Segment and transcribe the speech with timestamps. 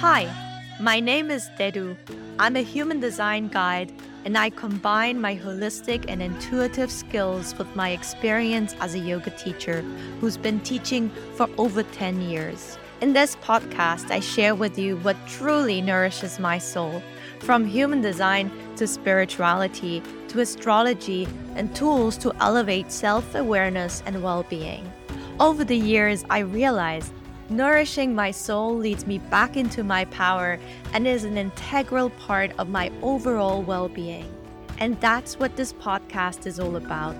[0.00, 0.34] Hi,
[0.80, 1.94] my name is Deddou.
[2.38, 3.92] I'm a human design guide,
[4.24, 9.82] and I combine my holistic and intuitive skills with my experience as a yoga teacher
[10.18, 12.78] who's been teaching for over 10 years.
[13.02, 17.02] In this podcast, I share with you what truly nourishes my soul
[17.40, 24.46] from human design to spirituality to astrology and tools to elevate self awareness and well
[24.48, 24.90] being.
[25.38, 27.12] Over the years, I realized
[27.50, 30.58] nourishing my soul leads me back into my power
[30.92, 34.32] and is an integral part of my overall well being.
[34.78, 37.16] And that's what this podcast is all about.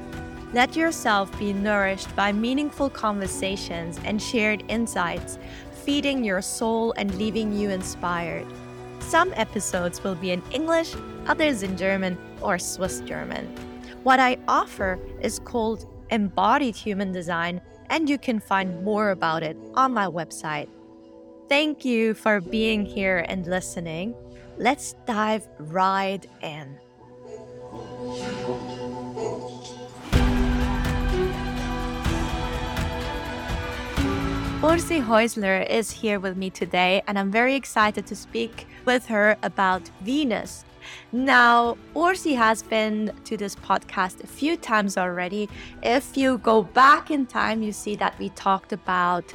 [0.52, 5.38] Let yourself be nourished by meaningful conversations and shared insights,
[5.84, 8.46] feeding your soul and leaving you inspired.
[9.00, 10.94] Some episodes will be in English,
[11.26, 13.46] others in German or Swiss German.
[14.02, 17.60] What I offer is called Embodied Human Design
[17.90, 20.68] and you can find more about it on my website.
[21.48, 24.14] Thank you for being here and listening.
[24.56, 26.78] Let's dive right in.
[34.62, 39.36] Ursi Häusler is here with me today, and I'm very excited to speak with her
[39.42, 40.64] about Venus,
[41.12, 45.48] now, Ursi has been to this podcast a few times already.
[45.82, 49.32] If you go back in time, you see that we talked about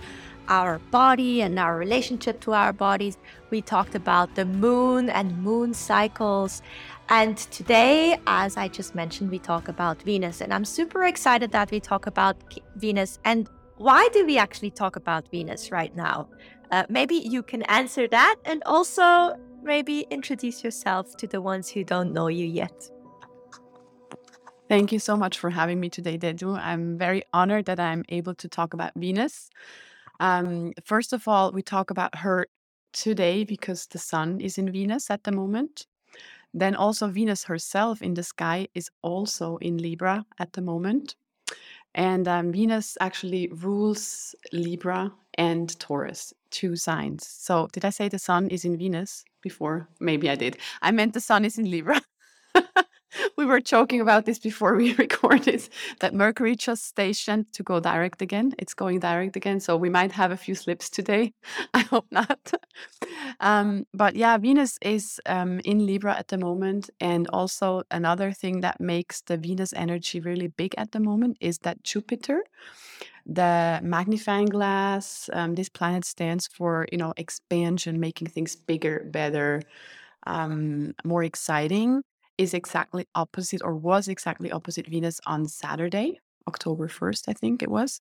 [0.48, 3.18] our body and our relationship to our bodies.
[3.50, 6.62] We talked about the moon and moon cycles.
[7.10, 10.42] And today, as I just mentioned, we talk about Venus.
[10.42, 12.38] And I'm super excited that we talk about
[12.76, 13.20] Venus.
[13.26, 16.30] And why do we actually talk about Venus right now?
[16.72, 18.36] Uh, maybe you can answer that.
[18.46, 22.90] And also, maybe introduce yourself to the ones who don't know you yet.
[24.70, 26.58] Thank you so much for having me today, Deddou.
[26.58, 29.50] I'm very honored that I'm able to talk about Venus.
[30.20, 32.48] Um, first of all, we talk about her
[32.94, 35.86] today because the sun is in Venus at the moment.
[36.54, 41.16] Then also Venus herself in the sky is also in Libra at the moment.
[41.94, 47.28] And um, Venus actually rules Libra and Taurus, two signs.
[47.28, 49.88] So, did I say the sun is in Venus before?
[50.00, 50.58] Maybe I did.
[50.82, 52.02] I meant the sun is in Libra.
[53.38, 55.68] we were joking about this before we recorded
[56.00, 58.54] that Mercury just stationed to go direct again.
[58.58, 59.60] It's going direct again.
[59.60, 61.34] So we might have a few slips today.
[61.74, 62.52] I hope not.
[63.40, 66.90] Um, but yeah, Venus is um, in Libra at the moment.
[67.00, 71.60] And also, another thing that makes the Venus energy really big at the moment is
[71.60, 72.44] that Jupiter
[73.26, 79.62] the magnifying glass um, this planet stands for you know expansion making things bigger better
[80.28, 82.04] um, more exciting
[82.38, 87.70] is exactly opposite or was exactly opposite Venus on Saturday, October 1st, I think it
[87.70, 88.02] was.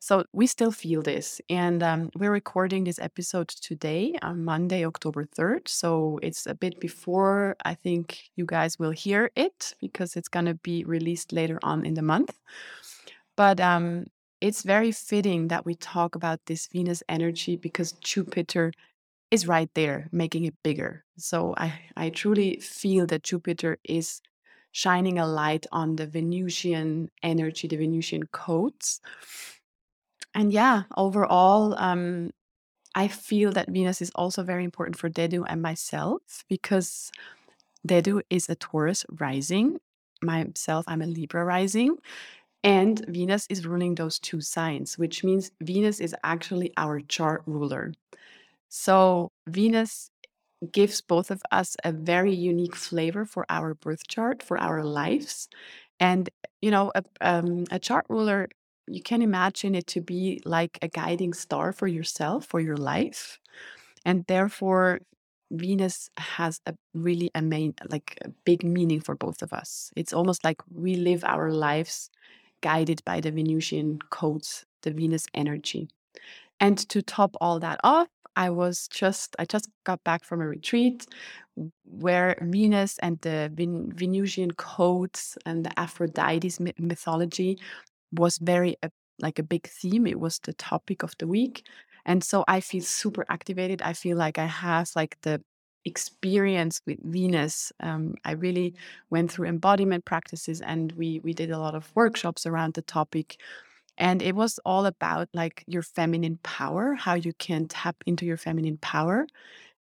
[0.00, 1.40] So we still feel this.
[1.48, 5.66] And um, we're recording this episode today on Monday, October 3rd.
[5.66, 10.46] So it's a bit before I think you guys will hear it because it's going
[10.46, 12.38] to be released later on in the month.
[13.36, 14.04] But um,
[14.44, 18.74] it's very fitting that we talk about this Venus energy because Jupiter
[19.30, 21.02] is right there, making it bigger.
[21.16, 24.20] So I, I truly feel that Jupiter is
[24.70, 29.00] shining a light on the Venusian energy, the Venusian codes.
[30.34, 32.30] And yeah, overall, um,
[32.94, 37.10] I feel that Venus is also very important for Deddou and myself because
[37.88, 39.78] Deddou is a Taurus rising.
[40.20, 41.96] Myself, I'm a Libra rising.
[42.64, 47.94] And Venus is ruling those two signs, which means Venus is actually our chart ruler.
[48.70, 50.10] So Venus
[50.72, 55.48] gives both of us a very unique flavor for our birth chart, for our lives.
[56.00, 56.30] And,
[56.62, 58.48] you know, a, um, a chart ruler,
[58.88, 63.40] you can imagine it to be like a guiding star for yourself, for your life.
[64.04, 65.00] And therefore,
[65.52, 69.92] Venus has a really a main, like a big meaning for both of us.
[69.96, 72.10] It's almost like we live our lives
[72.64, 75.88] guided by the Venusian codes, the Venus energy.
[76.60, 80.48] And to top all that off, I was just I just got back from a
[80.48, 81.06] retreat
[81.84, 87.58] where Venus and the Ven- Venusian codes and the Aphrodite's mythology
[88.12, 88.88] was very uh,
[89.20, 90.06] like a big theme.
[90.06, 91.66] It was the topic of the week,
[92.06, 93.82] and so I feel super activated.
[93.82, 95.42] I feel like I have like the
[95.84, 97.72] experience with Venus.
[97.80, 98.74] Um, I really
[99.10, 103.36] went through embodiment practices, and we we did a lot of workshops around the topic.
[103.96, 108.36] And it was all about like your feminine power how you can tap into your
[108.36, 109.26] feminine power.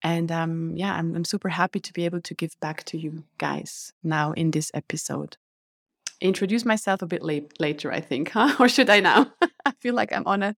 [0.02, 3.24] And um yeah i'm, I'm super happy to be able to give back to you
[3.38, 5.36] guys now in this episode.
[6.20, 8.54] Introduce myself a bit late later i think huh?
[8.60, 9.32] Or should i now?
[9.64, 10.54] I feel like i'm on a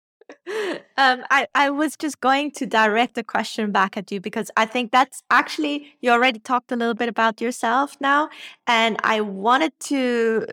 [0.97, 4.65] um, I, I was just going to direct a question back at you because I
[4.65, 8.29] think that's actually you already talked a little bit about yourself now,
[8.67, 10.47] and I wanted to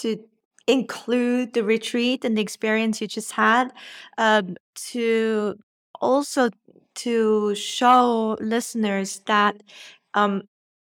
[0.00, 0.18] to
[0.66, 3.72] include the retreat and the experience you just had
[4.18, 5.58] um, to
[6.00, 6.50] also
[6.94, 9.62] to show listeners that
[10.14, 10.42] um,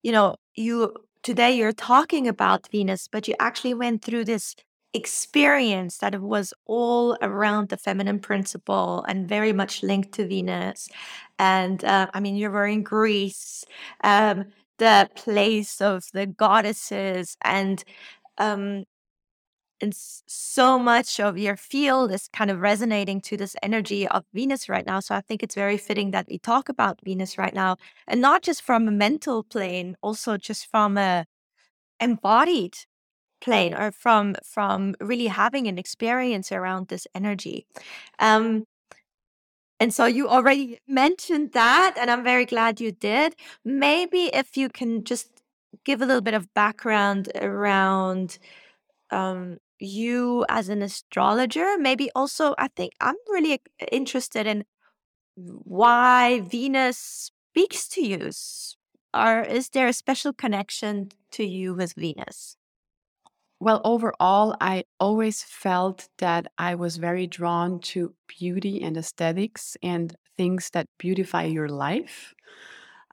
[0.02, 4.54] you know you today you're talking about Venus, but you actually went through this
[4.92, 10.88] experience that was all around the feminine principle and very much linked to Venus.
[11.38, 13.64] And uh, I mean, you were in Greece,
[14.02, 14.46] um,
[14.78, 17.84] the place of the goddesses, and
[18.38, 18.84] um,
[19.82, 24.68] and so much of your field is kind of resonating to this energy of Venus
[24.68, 25.00] right now.
[25.00, 27.76] So I think it's very fitting that we talk about Venus right now,
[28.06, 31.26] and not just from a mental plane, also just from a
[32.00, 32.74] embodied
[33.40, 37.66] plane or from from really having an experience around this energy.
[38.18, 38.64] Um,
[39.78, 43.34] and so you already mentioned that, and I'm very glad you did.
[43.64, 45.42] Maybe if you can just
[45.84, 48.38] give a little bit of background around
[49.10, 51.78] um, you as an astrologer.
[51.78, 54.64] Maybe also, I think I'm really interested in
[55.36, 58.30] why Venus speaks to you.
[59.14, 62.56] Or is there a special connection to you with Venus?
[63.60, 70.14] Well, overall, I always felt that I was very drawn to beauty and aesthetics and
[70.36, 72.34] things that beautify your life.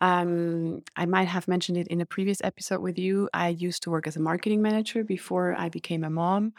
[0.01, 3.29] Um, I might have mentioned it in a previous episode with you.
[3.33, 6.53] I used to work as a marketing manager before I became a mom.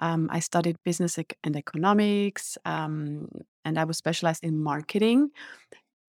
[0.00, 3.28] Um, I studied business and economics, um,
[3.64, 5.30] and I was specialized in marketing.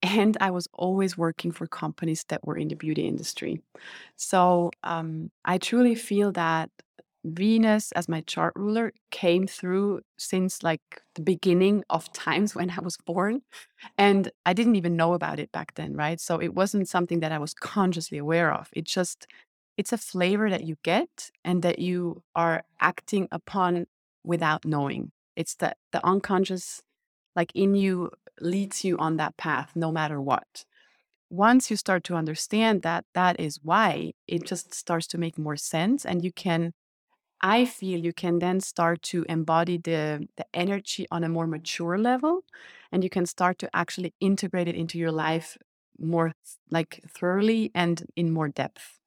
[0.03, 3.61] And I was always working for companies that were in the beauty industry.
[4.17, 6.69] So um, I truly feel that
[7.25, 10.81] Venus as my chart ruler came through since like
[11.15, 13.41] the beginning of times when I was born.
[13.97, 16.19] And I didn't even know about it back then, right?
[16.19, 18.69] So it wasn't something that I was consciously aware of.
[18.73, 19.27] It just,
[19.77, 23.87] it's a flavor that you get and that you are acting upon
[24.23, 25.11] without knowing.
[25.35, 26.81] It's that the unconscious,
[27.35, 28.11] like in you,
[28.41, 30.65] leads you on that path no matter what.
[31.29, 35.57] Once you start to understand that that is why, it just starts to make more
[35.57, 36.73] sense and you can
[37.41, 41.97] I feel you can then start to embody the, the energy on a more mature
[41.97, 42.43] level
[42.91, 45.57] and you can start to actually integrate it into your life
[45.99, 46.33] more
[46.71, 48.99] like thoroughly and in more depth.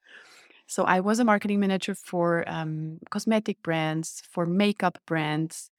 [0.66, 5.70] So I was a marketing manager for um, cosmetic brands, for makeup brands,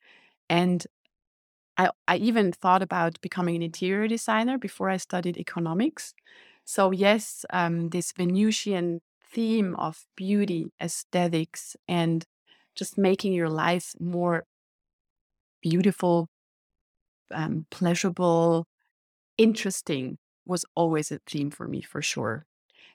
[0.49, 0.85] and
[1.77, 6.13] I, I even thought about becoming an interior designer before I studied economics.
[6.65, 9.01] So yes, um, this Venusian
[9.31, 12.25] theme of beauty, aesthetics, and
[12.75, 14.45] just making your life more
[15.61, 16.27] beautiful,
[17.31, 18.65] um, pleasurable,
[19.37, 22.45] interesting was always a theme for me for sure.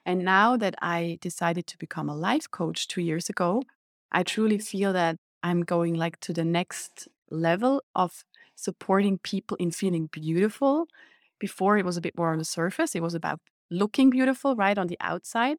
[0.06, 3.62] And now that I decided to become a life coach two years ago,
[4.12, 8.25] I truly feel that I'm going like to the next level of
[8.56, 10.88] supporting people in feeling beautiful.
[11.41, 14.79] Before it was a bit more on the surface, it was about looking beautiful right
[14.79, 15.59] on the outside.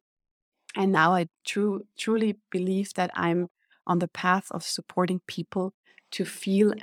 [0.76, 3.48] And now I true, truly believe that I'm
[3.86, 5.74] on the path of supporting people
[6.12, 6.74] to feel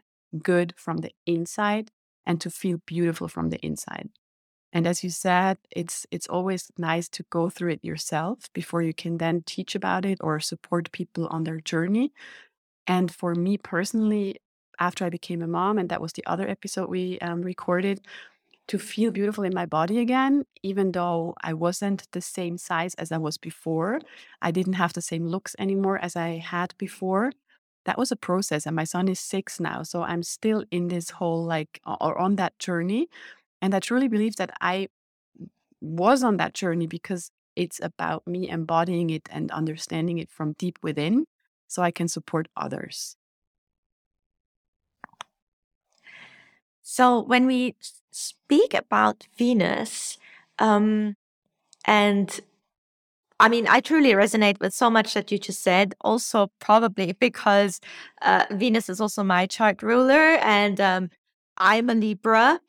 [0.42, 1.92] good from the inside
[2.26, 4.10] and to feel beautiful from the inside.
[4.72, 8.94] And as you said, it's it's always nice to go through it yourself before you
[8.94, 12.12] can then teach about it or support people on their journey.
[12.88, 14.38] And for me personally,
[14.80, 18.02] after I became a mom, and that was the other episode we um, recorded,
[18.68, 23.12] to feel beautiful in my body again, even though I wasn't the same size as
[23.12, 24.00] I was before.
[24.42, 27.32] I didn't have the same looks anymore as I had before.
[27.86, 28.66] That was a process.
[28.66, 29.84] And my son is six now.
[29.84, 33.10] So I'm still in this whole like, or on that journey.
[33.62, 34.88] And I truly believe that I
[35.82, 40.80] was on that journey because it's about me embodying it and understanding it from deep
[40.82, 41.26] within
[41.68, 43.18] so I can support others.
[46.82, 47.76] So when we
[48.14, 50.18] speak about Venus,
[50.60, 51.16] um,
[51.86, 52.40] and
[53.40, 55.96] I mean, I truly resonate with so much that you just said.
[56.02, 57.80] Also, probably because
[58.22, 61.10] uh, Venus is also my chart ruler, and um,
[61.58, 62.60] I'm a Libra,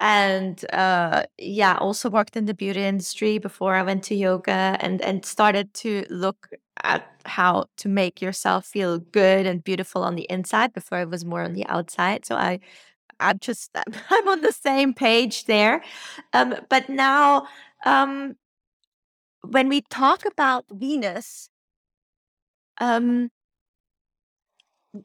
[0.00, 5.02] and uh, yeah, also worked in the beauty industry before I went to yoga, and
[5.02, 6.48] and started to look
[6.82, 11.24] at how to make yourself feel good and beautiful on the inside before it was
[11.24, 12.24] more on the outside.
[12.24, 12.60] So I
[13.22, 13.70] I'm just
[14.10, 15.82] I'm on the same page there.
[16.32, 17.46] Um, but now,
[17.84, 18.36] um,
[19.42, 21.48] when we talk about Venus,
[22.80, 23.30] um,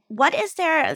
[0.07, 0.95] what is there?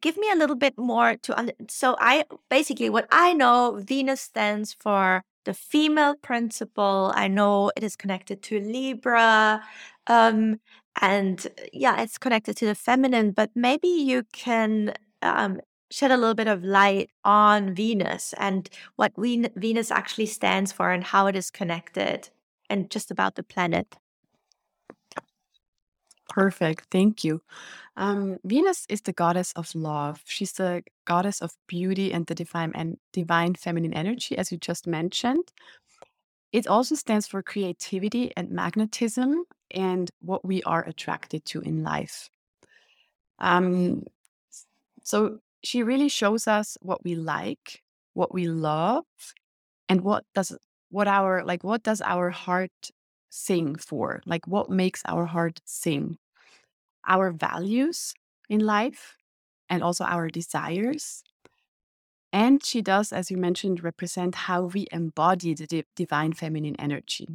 [0.00, 1.52] Give me a little bit more to.
[1.68, 7.12] So I basically what I know, Venus stands for the female principle.
[7.16, 9.62] I know it is connected to Libra,
[10.06, 10.60] um,
[11.00, 13.32] and yeah, it's connected to the feminine.
[13.32, 15.60] But maybe you can um,
[15.90, 21.04] shed a little bit of light on Venus and what Venus actually stands for and
[21.04, 22.30] how it is connected,
[22.68, 23.96] and just about the planet.
[26.28, 26.86] Perfect.
[26.92, 27.42] Thank you.
[27.96, 30.22] Um, Venus is the goddess of love.
[30.24, 34.86] She's the goddess of beauty and the divine and divine feminine energy, as you just
[34.86, 35.52] mentioned.
[36.52, 42.30] It also stands for creativity and magnetism and what we are attracted to in life.
[43.40, 44.04] Um,
[45.02, 47.82] so she really shows us what we like,
[48.14, 49.04] what we love,
[49.88, 50.56] and what does
[50.90, 52.90] what our like what does our heart
[53.30, 54.22] sing for?
[54.26, 56.18] Like what makes our heart sing?
[57.06, 58.14] Our values
[58.48, 59.16] in life
[59.68, 61.22] and also our desires.
[62.32, 67.26] And she does, as you mentioned, represent how we embody the di- divine feminine energy.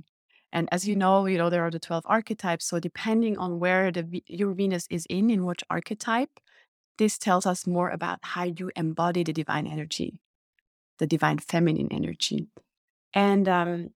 [0.54, 2.66] And as you know, you know there are the 12 archetypes.
[2.66, 6.40] So depending on where the your Venus is in, in which archetype,
[6.98, 10.20] this tells us more about how you embody the divine energy,
[11.00, 12.48] the divine feminine energy.
[13.14, 13.90] And um,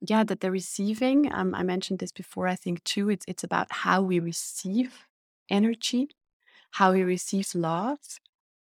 [0.00, 3.68] yeah, that the receiving, um, I mentioned this before, I think too, it's, it's about
[3.70, 5.06] how we receive
[5.50, 6.08] energy,
[6.72, 7.98] how we receive love.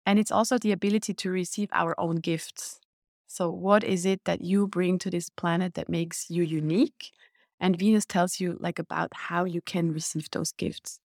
[0.07, 2.81] And it's also the ability to receive our own gifts.
[3.26, 7.12] So, what is it that you bring to this planet that makes you unique?
[7.61, 10.99] And Venus tells you like about how you can receive those gifts.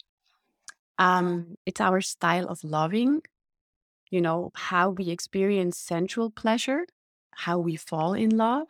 [0.98, 3.22] Um, it's our style of loving,
[4.12, 6.86] you know, how we experience sensual pleasure,
[7.32, 8.68] how we fall in love.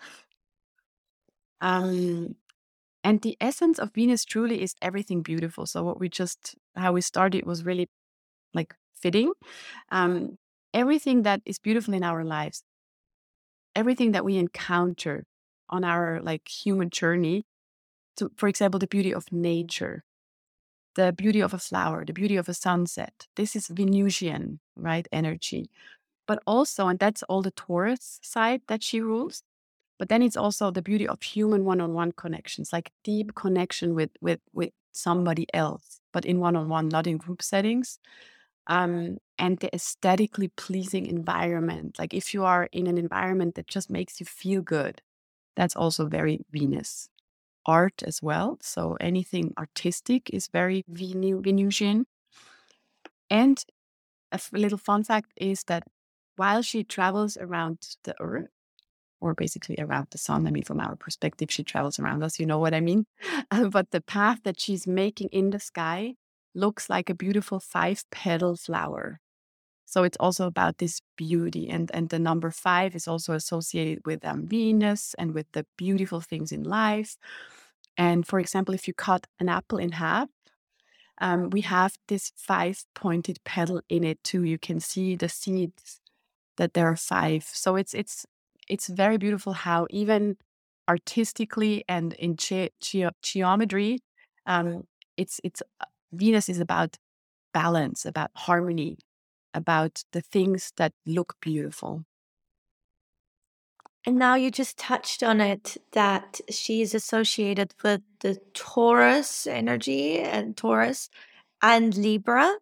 [1.62, 2.36] Um,
[3.04, 5.66] and the essence of Venus truly is everything beautiful.
[5.66, 7.90] So what we just how we started was really
[8.54, 9.34] like fitting.
[9.92, 10.38] Um,
[10.74, 12.64] everything that is beautiful in our lives,
[13.76, 15.26] everything that we encounter
[15.70, 17.46] on our like human journey.
[18.18, 20.04] To, for example, the beauty of nature,
[20.96, 23.28] the beauty of a flower, the beauty of a sunset.
[23.36, 25.08] This is Venusian, right?
[25.12, 25.70] Energy.
[26.28, 29.44] But also, and that's all the Taurus side that she rules.
[30.00, 34.42] But then it's also the beauty of human one-on-one connections, like deep connection with with
[34.54, 38.00] with somebody else, but in one-on-one, not in group settings.
[38.68, 42.00] Um, and the aesthetically pleasing environment.
[42.00, 45.02] Like if you are in an environment that just makes you feel good,
[45.56, 47.10] that's also very Venus
[47.66, 48.58] art as well.
[48.62, 52.06] So anything artistic is very Venusian.
[53.30, 53.64] And
[54.32, 55.84] a little fun fact is that
[56.38, 58.50] while she travels around the earth,
[59.22, 62.46] or basically around the sun, I mean, from our perspective, she travels around us, you
[62.46, 63.06] know what I mean?
[63.52, 66.16] Uh, but the path that she's making in the sky
[66.56, 69.22] looks like a beautiful five petal flower.
[69.96, 74.26] So it's also about this beauty, and and the number five is also associated with
[74.26, 77.18] um, Venus and with the beautiful things in life.
[77.98, 80.30] And for example, if you cut an apple in half,
[81.22, 84.44] um, we have this five pointed petal in it too.
[84.44, 86.02] You can see the seeds
[86.58, 87.46] that there are five.
[87.54, 88.26] So it's it's
[88.70, 90.38] it's very beautiful how even
[90.90, 94.00] artistically and in ge- ge- geometry,
[94.48, 94.86] um,
[95.18, 96.98] it's it's uh, Venus is about
[97.54, 98.98] balance, about harmony,
[99.56, 102.04] about the things that look beautiful.
[104.06, 110.56] And now you just touched on it that she's associated with the Taurus energy and
[110.56, 111.10] Taurus
[111.62, 112.54] and Libra.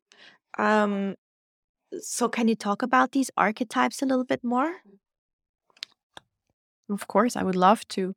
[0.58, 1.16] Um,
[2.00, 4.78] so, can you talk about these archetypes a little bit more?
[6.90, 8.16] Of course, I would love to.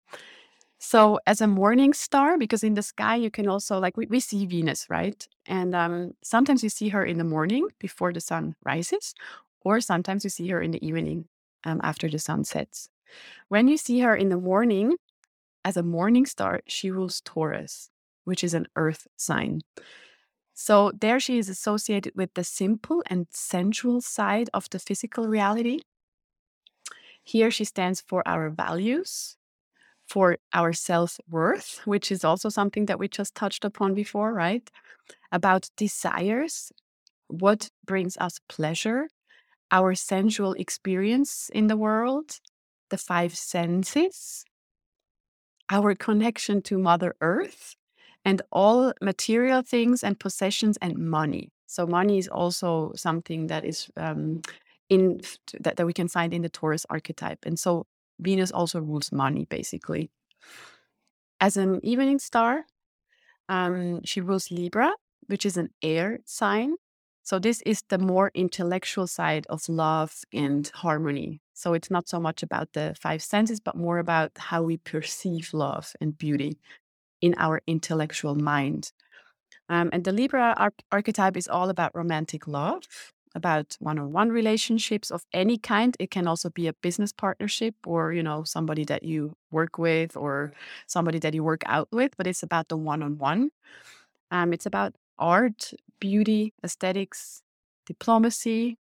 [0.78, 4.20] So, as a morning star, because in the sky you can also like we, we
[4.20, 5.26] see Venus, right?
[5.46, 9.14] And um, sometimes you see her in the morning before the sun rises,
[9.62, 11.26] or sometimes you see her in the evening
[11.64, 12.88] um, after the sun sets.
[13.48, 14.96] When you see her in the morning,
[15.64, 17.90] as a morning star, she rules Taurus,
[18.24, 19.62] which is an earth sign.
[20.54, 25.80] So there she is associated with the simple and sensual side of the physical reality.
[27.22, 29.36] Here she stands for our values,
[30.06, 34.70] for our self worth, which is also something that we just touched upon before, right?
[35.32, 36.72] About desires,
[37.28, 39.08] what brings us pleasure,
[39.70, 42.38] our sensual experience in the world,
[42.90, 44.44] the five senses,
[45.70, 47.74] our connection to Mother Earth,
[48.24, 51.50] and all material things and possessions and money.
[51.66, 54.42] So money is also something that is um,
[54.88, 55.20] in
[55.60, 57.40] that, that we can find in the Taurus archetype.
[57.44, 57.86] And so
[58.18, 60.10] Venus also rules money, basically.
[61.40, 62.64] As an evening star,
[63.48, 64.92] um, she rules Libra,
[65.26, 66.74] which is an air sign.
[67.22, 71.40] So this is the more intellectual side of love and harmony.
[71.54, 75.52] So it's not so much about the five senses, but more about how we perceive
[75.52, 76.58] love and beauty
[77.20, 78.92] in our intellectual mind.
[79.68, 82.84] Um, and the Libra ar- archetype is all about romantic love,
[83.36, 85.96] about one-on-one relationships of any kind.
[86.00, 90.16] It can also be a business partnership or, you know, somebody that you work with
[90.16, 90.52] or
[90.86, 93.50] somebody that you work out with, but it's about the one-on-one.
[94.30, 97.42] Um, it's about art, beauty, aesthetics,
[97.86, 98.78] diplomacy,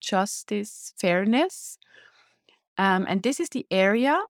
[0.00, 1.78] justice, fairness.
[2.76, 4.20] Um, and this is the area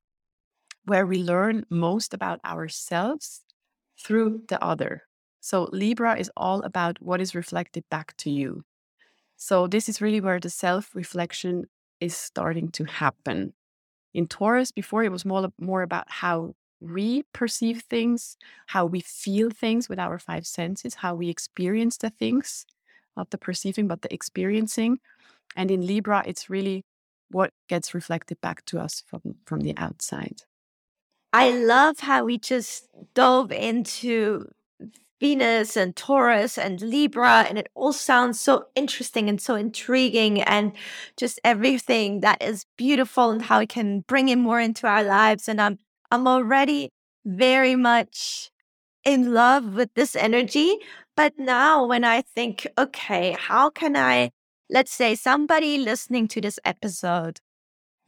[0.86, 3.42] where we learn most about ourselves
[3.98, 5.02] through the other.
[5.40, 8.64] So Libra is all about what is reflected back to you.
[9.46, 11.66] So this is really where the self-reflection
[12.00, 13.52] is starting to happen.
[14.14, 19.50] In Taurus, before it was more more about how we perceive things, how we feel
[19.50, 22.64] things with our five senses, how we experience the things,
[23.18, 24.98] not the perceiving, but the experiencing.
[25.54, 26.86] And in Libra, it's really
[27.30, 30.44] what gets reflected back to us from, from the outside.
[31.34, 34.48] I love how we just dove into
[35.20, 40.72] Venus and Taurus and Libra, and it all sounds so interesting and so intriguing, and
[41.16, 45.48] just everything that is beautiful and how it can bring it more into our lives.
[45.48, 45.78] And I'm
[46.10, 46.90] I'm already
[47.24, 48.50] very much
[49.04, 50.76] in love with this energy.
[51.16, 54.30] But now, when I think, okay, how can I,
[54.70, 57.40] let's say somebody listening to this episode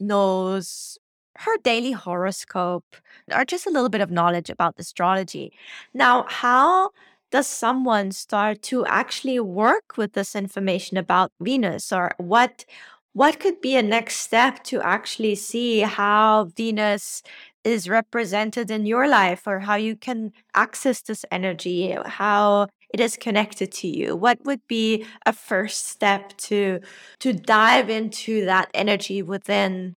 [0.00, 0.98] knows
[1.40, 2.96] her daily horoscope
[3.32, 5.52] or just a little bit of knowledge about astrology.
[5.94, 6.90] Now, how
[7.30, 12.64] does someone start to actually work with this information about Venus or what
[13.12, 17.22] what could be a next step to actually see how Venus
[17.64, 23.16] is represented in your life or how you can access this energy, how it is
[23.16, 24.14] connected to you?
[24.14, 26.80] What would be a first step to
[27.20, 29.94] to dive into that energy within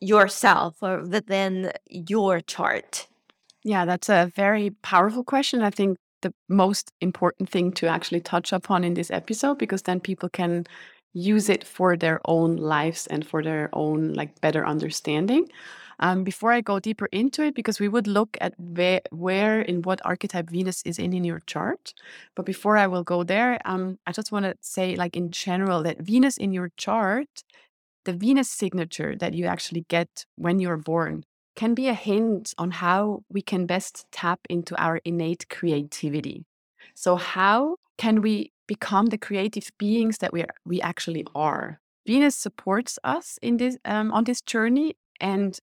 [0.00, 3.06] yourself or within your chart?
[3.64, 5.62] Yeah, that's a very powerful question.
[5.62, 10.00] I think the most important thing to actually touch upon in this episode because then
[10.00, 10.66] people can
[11.12, 15.48] use it for their own lives and for their own like better understanding.
[15.98, 19.80] Um, before I go deeper into it, because we would look at where, where in
[19.82, 21.94] what archetype Venus is in in your chart.
[22.34, 25.82] But before I will go there, um, I just want to say, like in general,
[25.84, 27.42] that Venus in your chart
[28.06, 31.24] the Venus signature that you actually get when you're born
[31.56, 36.46] can be a hint on how we can best tap into our innate creativity.
[36.94, 41.80] So, how can we become the creative beings that we are, we actually are?
[42.06, 45.58] Venus supports us in this um, on this journey, and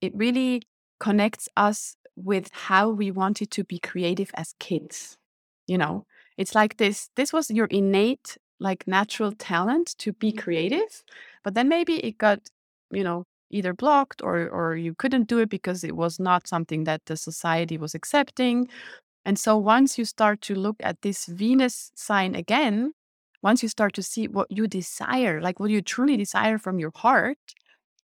[0.00, 0.62] it really
[1.00, 5.16] connects us with how we wanted to be creative as kids.
[5.66, 6.06] You know,
[6.36, 7.10] it's like this.
[7.16, 11.04] This was your innate, like natural talent to be creative,
[11.48, 12.40] but then maybe it got,
[12.90, 16.84] you know, either blocked or or you couldn't do it because it was not something
[16.84, 18.68] that the society was accepting.
[19.24, 22.92] And so once you start to look at this Venus sign again,
[23.42, 26.92] once you start to see what you desire, like what you truly desire from your
[26.94, 27.38] heart,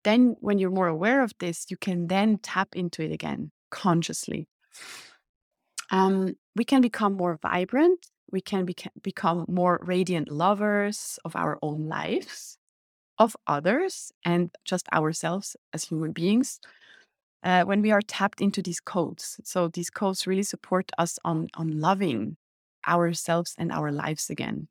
[0.04, 4.48] then when you're more aware of this, you can then tap into it again consciously.
[5.92, 8.00] Um, we can become more vibrant.
[8.32, 12.57] We can beca- become more radiant lovers of our own lives
[13.20, 16.60] of others and just ourselves as human beings
[17.44, 19.40] uh, when we are tapped into these codes.
[19.44, 22.38] So these codes really support us on on loving
[22.88, 24.68] ourselves and our lives again.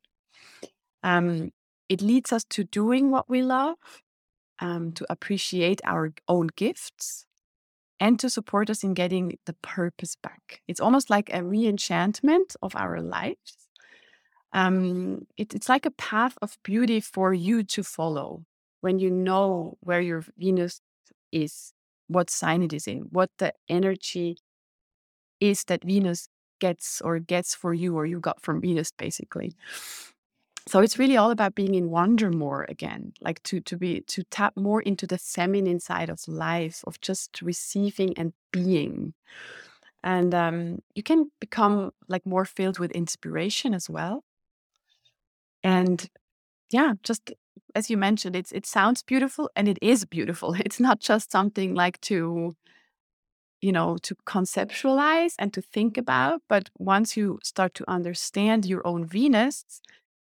[1.02, 1.52] Um,
[1.88, 3.76] it leads us to doing what we love,
[4.58, 7.26] um, to appreciate our own gifts,
[8.00, 10.62] and to support us in getting the purpose back.
[10.66, 13.68] It's almost like a re-enchantment of our lives
[14.56, 18.42] um, it, it's like a path of beauty for you to follow
[18.80, 20.80] when you know where your Venus
[21.30, 21.74] is,
[22.08, 24.38] what sign it is in, what the energy
[25.40, 29.52] is that Venus gets or gets for you or you got from Venus, basically.
[30.66, 34.24] So it's really all about being in wonder more again, like to to be to
[34.30, 39.12] tap more into the feminine side of life, of just receiving and being.
[40.02, 44.24] And um, you can become like more filled with inspiration as well
[45.66, 46.08] and
[46.70, 47.32] yeah, just
[47.74, 50.54] as you mentioned, it's it sounds beautiful and it is beautiful.
[50.66, 52.54] It's not just something like to,
[53.60, 58.86] you know, to conceptualize and to think about, but once you start to understand your
[58.86, 59.64] own Venus,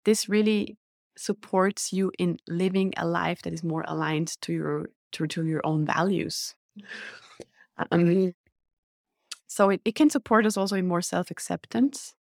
[0.05, 0.77] this really
[1.16, 5.62] supports you in living a life that is more aligned to your to, to your
[5.64, 6.55] own values.
[7.90, 8.35] Um,
[9.47, 12.14] so it, it can support us also in more self-acceptance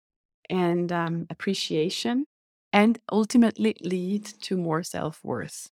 [0.48, 2.26] and um, appreciation
[2.72, 5.70] and ultimately lead to more self worth.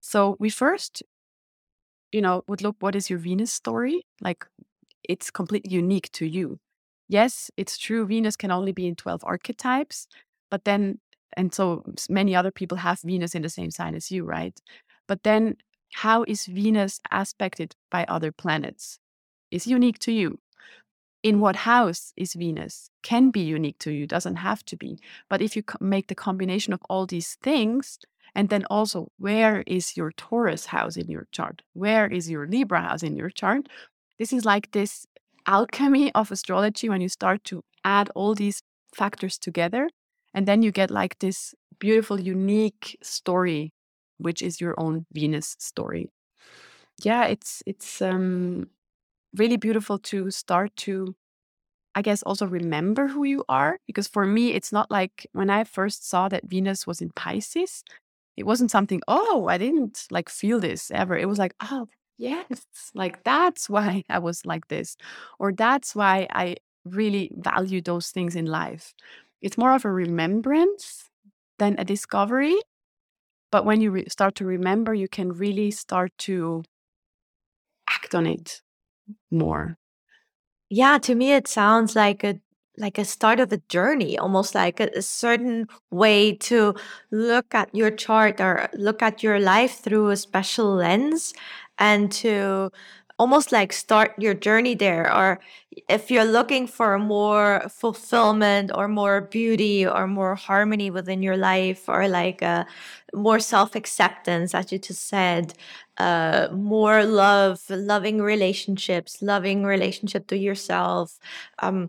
[0.00, 1.02] So we first,
[2.12, 4.06] you know, would look what is your Venus story?
[4.20, 4.46] Like
[5.08, 6.58] it's completely unique to you.
[7.08, 8.06] Yes, it's true.
[8.06, 10.08] Venus can only be in 12 archetypes,
[10.50, 11.00] but then,
[11.36, 14.58] and so many other people have Venus in the same sign as you, right?
[15.08, 15.56] But then,
[15.94, 18.98] how is Venus aspected by other planets?
[19.50, 20.38] Is unique to you.
[21.26, 22.88] In what house is Venus?
[23.02, 25.00] Can be unique to you, doesn't have to be.
[25.28, 27.98] But if you make the combination of all these things,
[28.36, 31.62] and then also, where is your Taurus house in your chart?
[31.72, 33.66] Where is your Libra house in your chart?
[34.20, 35.04] This is like this
[35.48, 38.62] alchemy of astrology when you start to add all these
[38.94, 39.90] factors together.
[40.32, 43.72] And then you get like this beautiful, unique story,
[44.18, 46.08] which is your own Venus story.
[47.02, 48.68] Yeah, it's it's um
[49.36, 51.14] really beautiful to start to
[51.94, 55.64] I guess also remember who you are because for me it's not like when I
[55.64, 57.84] first saw that Venus was in Pisces,
[58.36, 61.16] it wasn't something, oh, I didn't like feel this ever.
[61.16, 64.96] It was like, oh, yes, like that's why I was like this,
[65.38, 68.94] or that's why I really value those things in life.
[69.42, 71.10] It's more of a remembrance
[71.58, 72.56] than a discovery.
[73.50, 76.64] But when you re- start to remember, you can really start to
[77.88, 78.62] act on it
[79.30, 79.76] more.
[80.70, 82.40] Yeah, to me it sounds like a
[82.78, 86.74] like a start of a journey, almost like a, a certain way to
[87.10, 91.32] look at your chart or look at your life through a special lens
[91.78, 92.70] and to
[93.18, 95.40] almost like start your journey there or
[95.88, 101.88] if you're looking for more fulfillment or more beauty or more harmony within your life
[101.88, 102.66] or like a
[103.14, 105.54] more self-acceptance as you just said
[105.98, 111.18] uh more love loving relationships loving relationship to yourself
[111.60, 111.88] um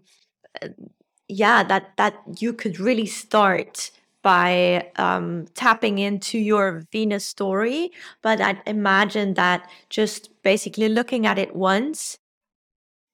[1.28, 3.92] yeah that that you could really start
[4.28, 7.92] by um, tapping into your Venus story.
[8.22, 12.20] But I imagine that just basically looking at it once,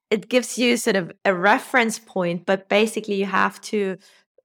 [0.10, 3.98] it gives you sort of a reference point, but basically you have to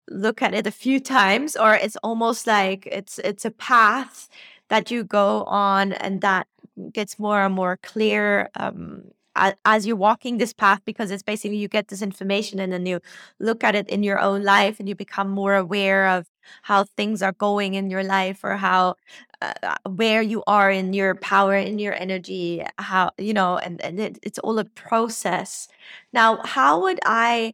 [0.10, 4.28] look at it a few times, or it's almost like it's it's a path
[4.70, 6.48] that you go on and that
[6.91, 9.04] gets more and more clear um,
[9.65, 13.00] as you're walking this path because it's basically you get this information and then you
[13.39, 16.28] look at it in your own life and you become more aware of
[16.63, 18.95] how things are going in your life or how
[19.41, 23.82] uh, uh where you are in your power in your energy how you know and,
[23.82, 25.67] and it, it's all a process
[26.13, 27.54] now how would i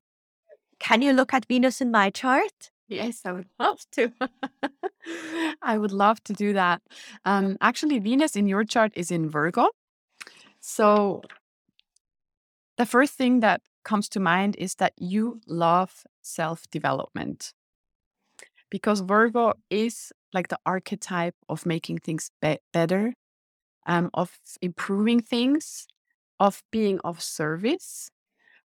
[0.79, 4.11] can you look at venus in my chart Yes, I would love to.
[5.61, 6.81] I would love to do that.
[7.25, 9.69] Um, actually, Venus in your chart is in Virgo.
[10.59, 11.21] So
[12.77, 17.53] the first thing that comes to mind is that you love self development
[18.69, 23.13] because Virgo is like the archetype of making things be- better,
[23.85, 25.87] um, of improving things,
[26.39, 28.09] of being of service,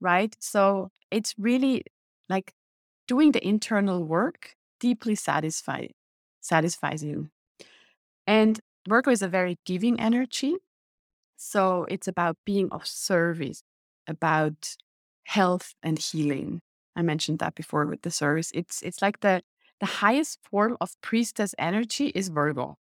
[0.01, 0.37] right?
[0.41, 1.85] So it's really
[2.29, 2.53] like
[3.07, 5.87] doing the internal work deeply satisfy
[6.41, 7.31] satisfies you.
[8.27, 10.57] And Virgo is a very giving energy.
[11.37, 13.63] So it's about being of service,
[14.07, 14.77] about
[15.25, 16.61] health and healing.
[16.97, 18.51] I mentioned that before with the service.
[18.55, 19.43] It's it's like the
[19.81, 22.77] the highest form of priestess energy is Virgo.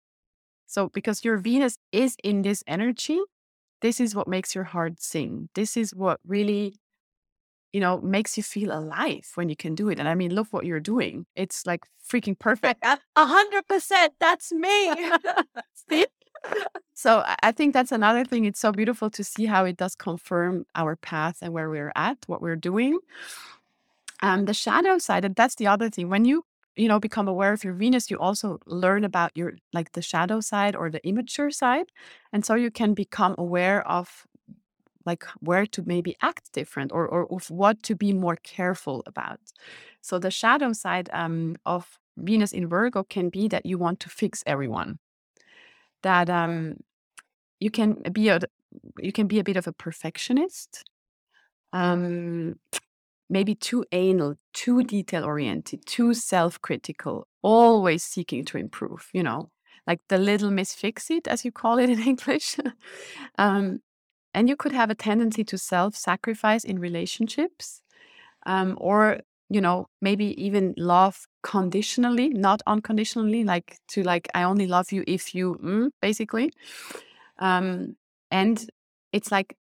[0.68, 3.20] So because your Venus is in this energy,
[3.82, 5.50] this is what makes your heart sing.
[5.56, 6.76] This is what really
[7.74, 10.48] you know makes you feel alive when you can do it and i mean look
[10.52, 12.84] what you're doing it's like freaking perfect
[13.16, 14.92] a hundred percent that's me
[15.90, 16.06] See?
[16.94, 18.46] So I think that's another thing.
[18.46, 22.18] It's so beautiful to see how it does confirm our path and where we're at,
[22.28, 23.00] what we're doing.
[24.22, 26.10] Um, the shadow side, and that's the other thing.
[26.10, 26.44] When you
[26.76, 30.42] you know become aware of your Venus, you also learn about your like the shadow
[30.42, 31.86] side or the immature side,
[32.34, 34.28] and so you can become aware of
[35.06, 39.40] like where to maybe act different or or of what to be more careful about.
[40.02, 44.10] So the shadow side um, of Venus in Virgo can be that you want to
[44.10, 45.00] fix everyone
[46.04, 46.78] that um,
[47.60, 48.40] you can be a
[49.00, 50.84] you can be a bit of a perfectionist,
[51.74, 52.56] um,
[53.30, 59.10] maybe too anal, too detail oriented, too self critical, always seeking to improve.
[59.14, 59.52] You know,
[59.88, 62.58] like the little Miss Fix It, as you call it in English.
[63.38, 63.82] um,
[64.34, 67.84] and you could have a tendency to self sacrifice in relationships,
[68.48, 74.68] um, or you know maybe even love conditionally not unconditionally like to like i only
[74.68, 76.52] love you if you mm, basically
[77.40, 77.96] um
[78.30, 78.70] and
[79.14, 79.56] it's like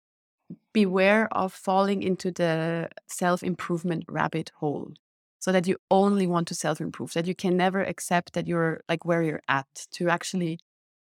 [0.72, 4.92] beware of falling into the self improvement rabbit hole
[5.46, 8.80] so that you only want to self improve, that you can never accept that you're
[8.88, 10.58] like where you're at, to actually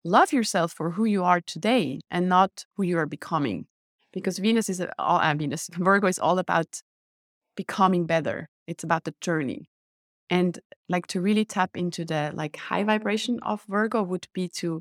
[0.04, 3.66] love yourself for who you are today and not who you are becoming.
[4.12, 6.82] Because Venus is all uh, Venus, Virgo is all about
[7.54, 8.48] becoming better.
[8.66, 9.68] It's about the journey.
[10.28, 10.58] And
[10.88, 14.80] like to really tap into the like high vibration of Virgo would be to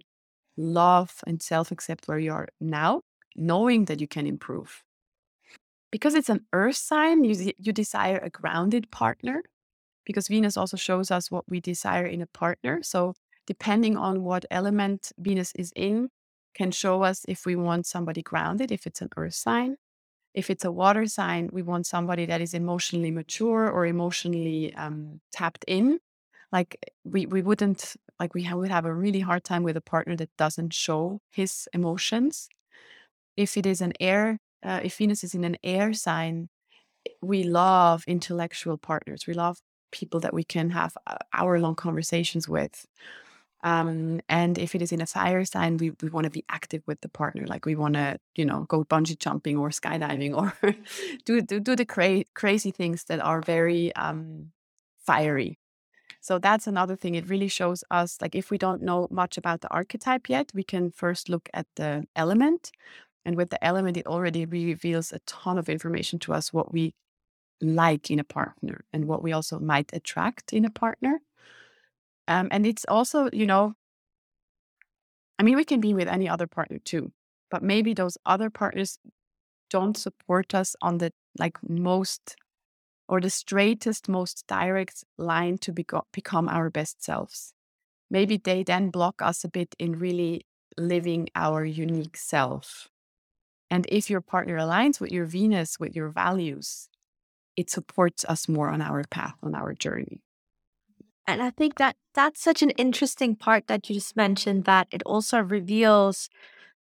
[0.57, 3.01] love and self accept where you are now,
[3.35, 4.83] knowing that you can improve.
[5.91, 9.43] Because it's an earth sign, you, you desire a grounded partner
[10.05, 12.81] because Venus also shows us what we desire in a partner.
[12.83, 13.13] So
[13.47, 16.09] depending on what element Venus is in,
[16.53, 19.77] can show us if we want somebody grounded, if it's an earth sign.
[20.35, 25.21] If it's a water sign, we want somebody that is emotionally mature or emotionally um,
[25.31, 25.99] tapped in.
[26.51, 30.15] Like we, we wouldn't like we would have a really hard time with a partner
[30.17, 32.49] that doesn't show his emotions.
[33.37, 36.49] If it is an air, uh, if Venus is in an air sign,
[37.21, 39.25] we love intellectual partners.
[39.27, 39.59] We love
[39.91, 42.85] people that we can have uh, hour long conversations with.
[43.65, 46.83] Um, and if it is in a fire sign, we, we want to be active
[46.87, 47.47] with the partner.
[47.47, 50.53] Like we want to, you know, go bungee jumping or skydiving or
[51.25, 54.51] do, do, do the cra- crazy things that are very um,
[54.99, 55.59] fiery.
[56.21, 57.15] So that's another thing.
[57.15, 60.63] It really shows us, like, if we don't know much about the archetype yet, we
[60.63, 62.71] can first look at the element.
[63.25, 66.95] And with the element, it already reveals a ton of information to us what we
[67.61, 71.21] like in a partner and what we also might attract in a partner.
[72.27, 73.75] Um, and it's also, you know,
[75.37, 77.11] I mean, we can be with any other partner too,
[77.51, 78.97] but maybe those other partners
[79.69, 82.35] don't support us on the like most
[83.07, 87.53] or the straightest, most direct line to beco- become our best selves.
[88.09, 90.45] Maybe they then block us a bit in really
[90.77, 92.89] living our unique self.
[93.69, 96.89] And if your partner aligns with your Venus, with your values,
[97.55, 100.21] it supports us more on our path, on our journey.
[101.27, 105.01] And I think that that's such an interesting part that you just mentioned that it
[105.05, 106.29] also reveals,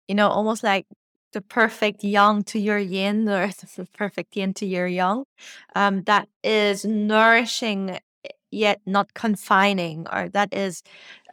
[0.08, 0.86] you know, almost like
[1.32, 5.24] the perfect yang to your yin or the perfect yin to your yang
[5.74, 7.98] um, that is nourishing
[8.50, 10.82] yet not confining or that is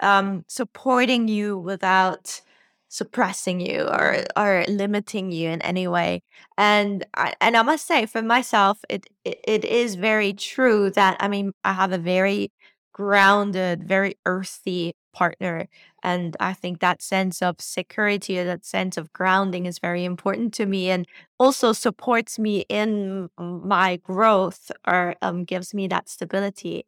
[0.01, 2.41] um, supporting you without
[2.89, 6.21] suppressing you or or limiting you in any way.
[6.57, 11.17] And I, and I must say for myself it, it it is very true that
[11.19, 12.51] I mean I have a very
[12.95, 15.67] grounded, very earthy partner.
[16.01, 20.65] And I think that sense of security, that sense of grounding is very important to
[20.65, 21.05] me and
[21.37, 26.85] also supports me in my growth or um, gives me that stability.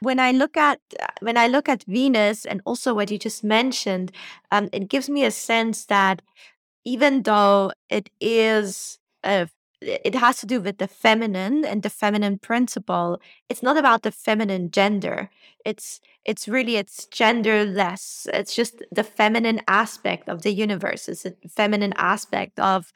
[0.00, 0.78] When I look at
[1.20, 4.12] when I look at Venus and also what you just mentioned,
[4.52, 6.22] um, it gives me a sense that
[6.84, 9.48] even though it is a
[9.80, 13.20] it has to do with the feminine and the feminine principle.
[13.48, 15.30] It's not about the feminine gender.
[15.64, 18.26] It's it's really it's genderless.
[18.32, 21.08] It's just the feminine aspect of the universe.
[21.08, 22.92] It's a feminine aspect of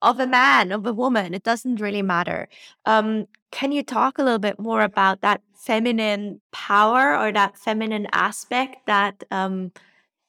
[0.00, 1.34] of a man of a woman.
[1.34, 2.48] It doesn't really matter.
[2.86, 8.06] Um can you talk a little bit more about that feminine power or that feminine
[8.12, 9.72] aspect that um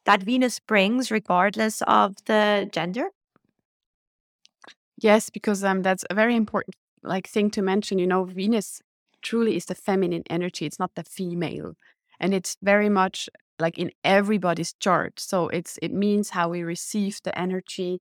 [0.06, 3.10] that venus brings regardless of the gender
[4.98, 8.00] Yes, because um, that's a very important like thing to mention.
[8.00, 8.82] You know, Venus
[9.22, 10.66] truly is the feminine energy.
[10.66, 11.76] It's not the female,
[12.20, 13.30] and it's very much
[13.60, 15.20] like in everybody's chart.
[15.20, 18.00] So it's it means how we receive the energy.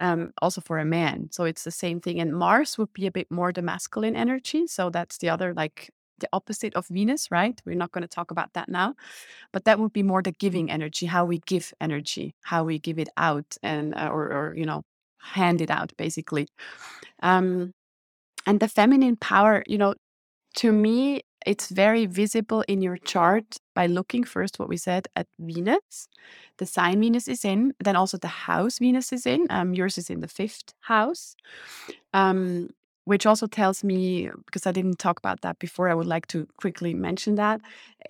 [0.00, 2.20] Um, also for a man, so it's the same thing.
[2.20, 4.66] And Mars would be a bit more the masculine energy.
[4.66, 7.60] So that's the other like the opposite of Venus, right?
[7.66, 8.94] We're not going to talk about that now,
[9.52, 12.98] but that would be more the giving energy, how we give energy, how we give
[12.98, 14.82] it out, and uh, or or you know
[15.18, 16.48] hand it out basically.
[17.22, 17.72] Um,
[18.46, 19.94] and the feminine power you know
[20.56, 25.28] to me it's very visible in your chart by looking first what we said at
[25.38, 26.08] venus.
[26.58, 30.10] The sign venus is in then also the house venus is in um, yours is
[30.10, 31.36] in the fifth house
[32.12, 32.70] um,
[33.04, 36.46] which also tells me because i didn't talk about that before i would like to
[36.58, 37.60] quickly mention that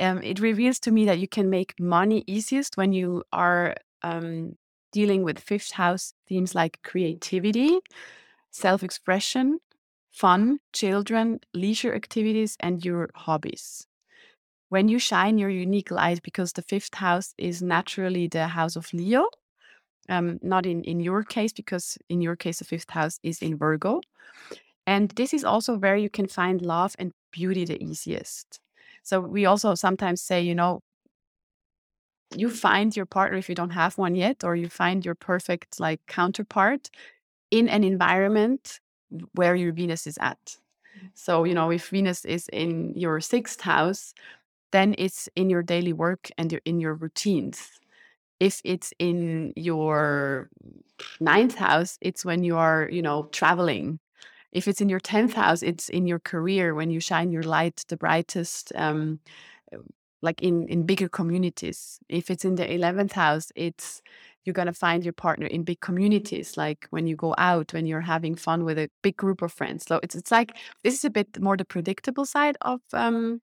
[0.01, 4.57] um, it reveals to me that you can make money easiest when you are um,
[4.97, 7.81] dealing with fifth house themes like creativity,
[8.51, 9.59] self expression,
[10.11, 13.87] fun, children, leisure activities, and your hobbies.
[14.71, 18.91] When you shine your unique light, because the fifth house is naturally the house of
[18.95, 19.27] Leo,
[20.09, 23.59] um, not in, in your case, because in your case, the fifth house is in
[23.59, 24.01] Virgo.
[24.87, 28.61] And this is also where you can find love and beauty the easiest.
[29.03, 30.81] So we also sometimes say, you know,
[32.35, 35.81] you find your partner if you don't have one yet, or you find your perfect
[35.81, 36.91] like counterpart
[37.51, 38.81] in an environment
[39.35, 40.57] where your Venus is at.
[41.15, 44.15] So, you know, if Venus is in your sixth house,
[44.73, 47.71] then it's in your daily work and in your routines.
[48.41, 50.51] If it's in your
[51.21, 53.99] ninth house, it's when you are, you know, traveling.
[54.53, 57.85] If it's in your 10th house, it's in your career when you shine your light
[57.89, 59.21] the brightest, um,
[60.27, 61.99] like in, in bigger communities.
[62.09, 64.03] If it's in the 11th house, it's
[64.45, 67.87] you're going to find your partner in big communities, like when you go out, when
[67.87, 69.85] you're having fun with a big group of friends.
[69.89, 73.41] So it's, it's like this is a bit more the predictable side of um,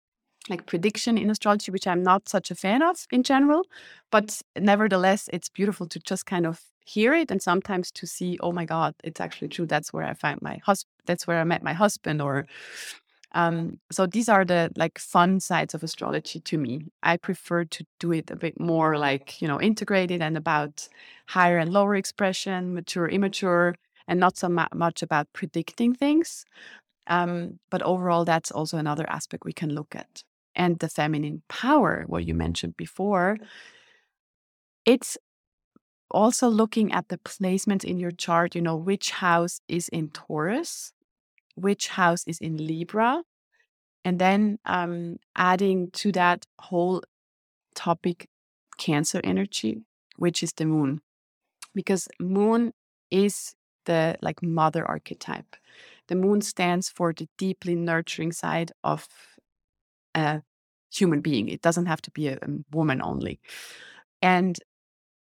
[0.49, 3.63] like prediction in astrology, which I'm not such a fan of in general.
[4.11, 8.51] But nevertheless, it's beautiful to just kind of hear it and sometimes to see, oh
[8.51, 9.65] my God, it's actually true.
[9.65, 10.91] That's where I find my husband.
[11.05, 12.21] That's where I met my husband.
[12.21, 12.45] Or
[13.33, 16.87] um, so these are the like fun sides of astrology to me.
[17.03, 20.87] I prefer to do it a bit more like, you know, integrated and about
[21.27, 23.75] higher and lower expression, mature, immature,
[24.07, 26.45] and not so mu- much about predicting things.
[27.07, 30.23] Um, but overall, that's also another aspect we can look at
[30.55, 33.37] and the feminine power, what you mentioned before,
[34.85, 35.17] it's
[36.09, 40.91] also looking at the placement in your chart, you know, which house is in Taurus,
[41.55, 43.23] which house is in Libra,
[44.03, 47.03] and then um, adding to that whole
[47.75, 48.27] topic
[48.77, 49.83] Cancer energy,
[50.17, 51.01] which is the moon,
[51.75, 52.73] because moon
[53.11, 53.53] is
[53.85, 55.55] the like mother archetype.
[56.07, 59.07] The moon stands for the deeply nurturing side of
[60.15, 60.41] a
[60.91, 61.47] human being.
[61.47, 63.39] It doesn't have to be a, a woman only.
[64.21, 64.57] And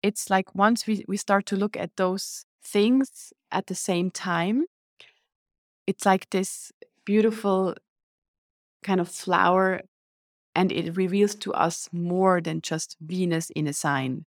[0.02, 4.64] it's like once we, we start to look at those things at the same time,
[5.86, 6.72] it's like this
[7.04, 7.74] beautiful
[8.82, 9.80] kind of flower,
[10.54, 14.24] and it reveals to us more than just Venus in a sign.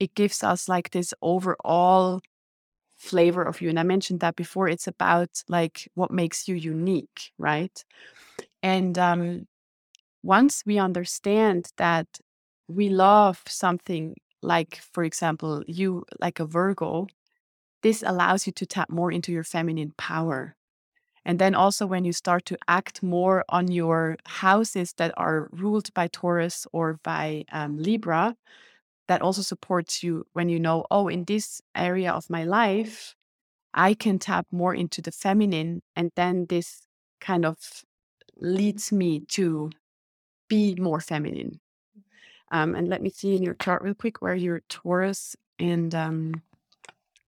[0.00, 2.20] It gives us like this overall
[2.96, 3.70] flavor of you.
[3.70, 4.68] And I mentioned that before.
[4.68, 7.84] It's about like what makes you unique, right?
[8.62, 9.46] And um,
[10.22, 12.06] once we understand that
[12.68, 17.08] we love something like, for example, you like a Virgo,
[17.82, 20.55] this allows you to tap more into your feminine power.
[21.26, 25.92] And then also, when you start to act more on your houses that are ruled
[25.92, 28.36] by Taurus or by um, Libra,
[29.08, 33.16] that also supports you when you know, oh, in this area of my life,
[33.74, 35.82] I can tap more into the feminine.
[35.96, 36.82] And then this
[37.20, 37.58] kind of
[38.36, 39.70] leads me to
[40.48, 41.58] be more feminine.
[42.52, 46.42] Um, and let me see in your chart real quick where your Taurus and um,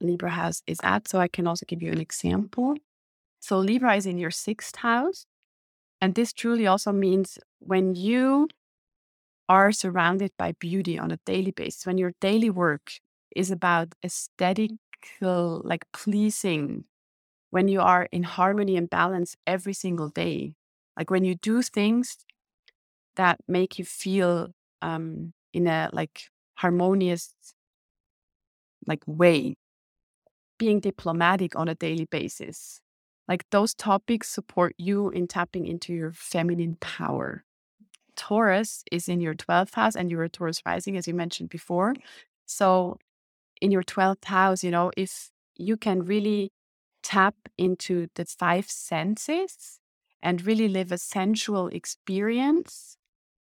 [0.00, 1.08] Libra house is at.
[1.08, 2.76] So I can also give you an example.
[3.40, 5.26] So Libra is in your sixth house.
[6.00, 8.48] And this truly also means when you
[9.48, 12.92] are surrounded by beauty on a daily basis, when your daily work
[13.34, 16.84] is about aesthetical, like pleasing,
[17.50, 20.54] when you are in harmony and balance every single day,
[20.98, 22.18] like when you do things
[23.16, 24.50] that make you feel
[24.82, 26.22] um, in a like
[26.56, 27.34] harmonious
[28.86, 29.56] like way
[30.58, 32.80] being diplomatic on a daily basis
[33.28, 37.44] like those topics support you in tapping into your feminine power
[38.16, 41.94] taurus is in your 12th house and you're a taurus rising as you mentioned before
[42.46, 42.98] so
[43.60, 46.50] in your 12th house you know if you can really
[47.02, 49.78] tap into the five senses
[50.22, 52.98] and really live a sensual experience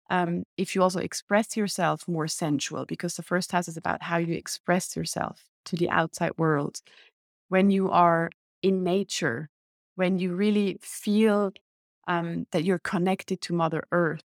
[0.10, 4.18] um, if you also express yourself more sensual, because the first house is about how
[4.18, 6.82] you express yourself to the outside world.
[7.50, 8.30] When you are
[8.62, 9.50] in nature,
[9.96, 11.52] when you really feel
[12.08, 14.24] um, that you're connected to Mother Earth,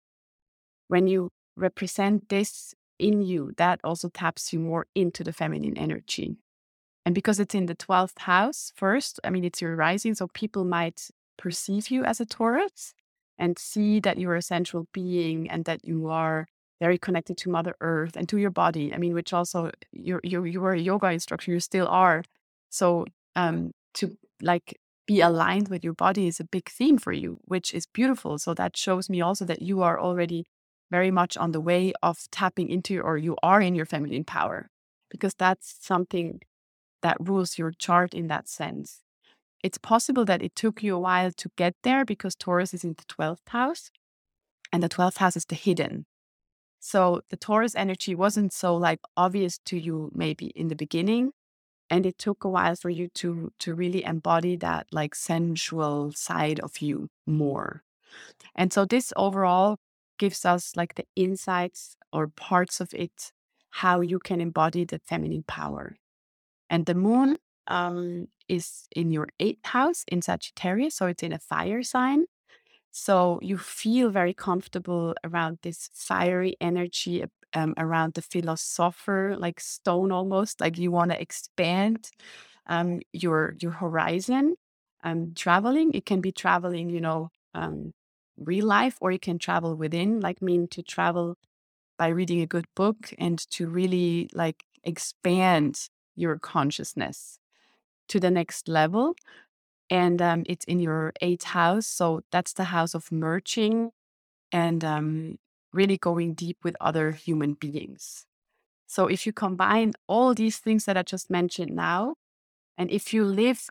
[0.88, 6.38] when you represent this in you, that also taps you more into the feminine energy.
[7.06, 10.66] And because it's in the 12th house first, I mean, it's your rising, so people
[10.66, 12.94] might perceive you as a Taurus
[13.38, 16.48] and see that you're a central being and that you are
[16.80, 18.94] very connected to Mother Earth and to your body.
[18.94, 22.24] I mean, which also you're you you were a yoga instructor, you still are.
[22.70, 27.40] So um to like be aligned with your body is a big theme for you,
[27.46, 28.38] which is beautiful.
[28.38, 30.46] So that shows me also that you are already
[30.92, 34.70] very much on the way of tapping into or you are in your feminine power,
[35.10, 36.42] because that's something
[37.02, 39.02] that rules your chart in that sense
[39.64, 42.96] it's possible that it took you a while to get there because Taurus is in
[42.98, 43.90] the 12th house
[44.72, 46.06] and the 12th house is the hidden.
[46.80, 51.32] So the Taurus energy wasn't so like obvious to you maybe in the beginning
[51.90, 56.60] and it took a while for you to to really embody that like sensual side
[56.60, 57.84] of you more.
[58.56, 59.78] And so this overall
[60.18, 63.32] gives us like the insights or parts of it
[63.70, 65.98] how you can embody the feminine power.
[66.70, 70.96] And the moon um, is in your eighth house in Sagittarius.
[70.96, 72.26] So it's in a fire sign.
[72.92, 77.24] So you feel very comfortable around this fiery energy,
[77.58, 82.10] um, around the philosopher, like stone almost, like you want to expand
[82.68, 84.56] um, your your horizon.
[85.04, 87.94] Um, traveling, it can be traveling, you know, um,
[88.38, 91.36] real life, or you can travel within, like mean to travel
[91.98, 97.40] by reading a good book and to really like expand your consciousness
[98.10, 99.16] to the next level.
[99.90, 101.88] And um, it's in your eighth house.
[101.88, 103.92] So that's the house of merging
[104.52, 105.38] and um,
[105.74, 108.26] really going deep with other human beings.
[108.88, 112.16] So if you combine all these things that I just mentioned now,
[112.78, 113.68] and if you live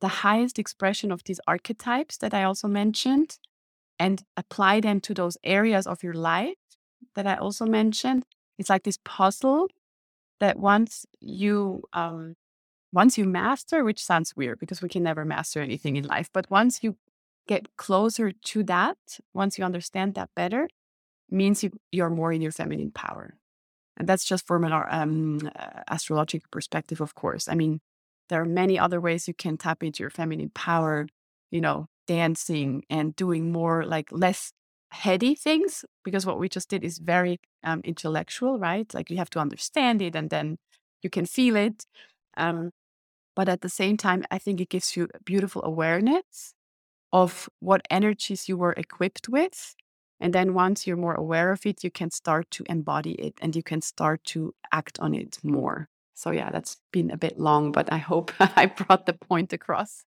[0.00, 3.38] the highest expression of these archetypes that I also mentioned
[3.98, 6.54] and apply them to those areas of your life
[7.14, 8.24] that I also mentioned,
[8.58, 9.68] it's like this puzzle
[10.38, 12.36] that once you um,
[12.92, 16.50] once you master, which sounds weird because we can never master anything in life, but
[16.50, 16.96] once you
[17.46, 18.96] get closer to that,
[19.34, 20.68] once you understand that better,
[21.30, 23.34] means you, you're more in your feminine power.
[23.96, 25.50] And that's just from an um,
[25.88, 27.48] astrological perspective, of course.
[27.48, 27.80] I mean,
[28.28, 31.06] there are many other ways you can tap into your feminine power,
[31.50, 34.52] you know, dancing and doing more like less
[34.90, 38.92] heady things, because what we just did is very um, intellectual, right?
[38.94, 40.56] Like you have to understand it and then
[41.02, 41.84] you can feel it.
[42.36, 42.70] Um,
[43.36, 46.54] but at the same time, I think it gives you a beautiful awareness
[47.12, 49.74] of what energies you were equipped with.
[50.20, 53.56] And then once you're more aware of it, you can start to embody it and
[53.56, 55.88] you can start to act on it more.
[56.14, 60.04] So, yeah, that's been a bit long, but I hope I brought the point across.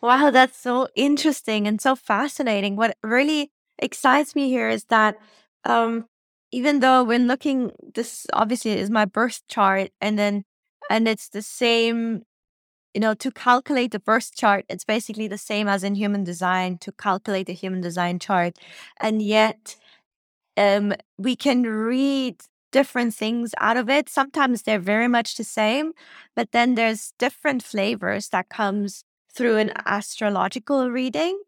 [0.00, 2.76] Wow, that's so interesting and so fascinating.
[2.76, 5.18] What really excites me here is that
[5.64, 6.06] um,
[6.50, 10.44] even though when looking, this obviously is my birth chart, and then
[10.90, 12.22] and it's the same
[12.94, 16.78] you know to calculate the birth chart it's basically the same as in human design
[16.78, 18.58] to calculate the human design chart.
[19.00, 19.76] And yet
[20.56, 22.36] um we can read
[22.72, 24.08] different things out of it.
[24.08, 25.92] Sometimes they're very much the same
[26.36, 31.40] but then there's different flavors that comes through an astrological reading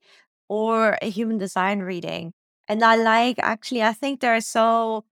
[0.48, 2.32] or a human design reading.
[2.68, 5.04] And i like actually i think they're so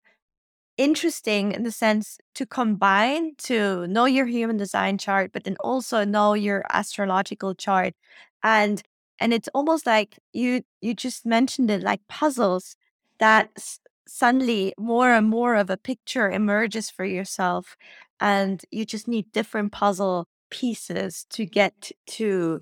[0.77, 6.05] interesting in the sense to combine to know your human design chart but then also
[6.05, 7.95] know your astrological chart.
[8.43, 8.83] And
[9.21, 12.77] and it's almost like you you just mentioned it like puzzles
[13.19, 17.77] that s- suddenly more and more of a picture emerges for yourself
[18.21, 22.61] and you just need different puzzle pieces to get to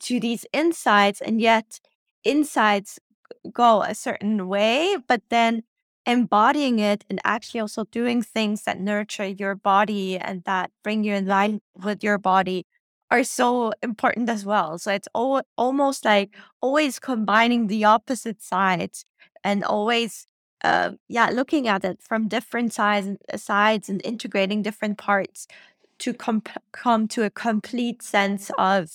[0.00, 1.80] to these insights and yet
[2.24, 2.98] insights
[3.52, 5.62] go a certain way but then
[6.06, 11.14] embodying it and actually also doing things that nurture your body and that bring you
[11.14, 12.66] in line with your body
[13.10, 14.78] are so important as well.
[14.78, 19.04] So it's al- almost like always combining the opposite sides
[19.44, 20.26] and always,
[20.64, 25.46] uh, yeah, looking at it from different sides, sides and integrating different parts
[25.98, 26.42] to com-
[26.72, 28.90] come to a complete sense of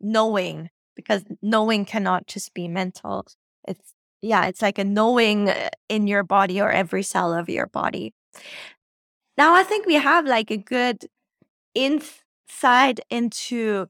[0.00, 3.26] knowing because knowing cannot just be mental.
[3.66, 3.92] It's
[4.22, 8.12] yeah, it's like a knowing uh, in your body or every cell of your body.
[9.36, 11.06] Now I think we have like a good
[11.74, 13.88] insight into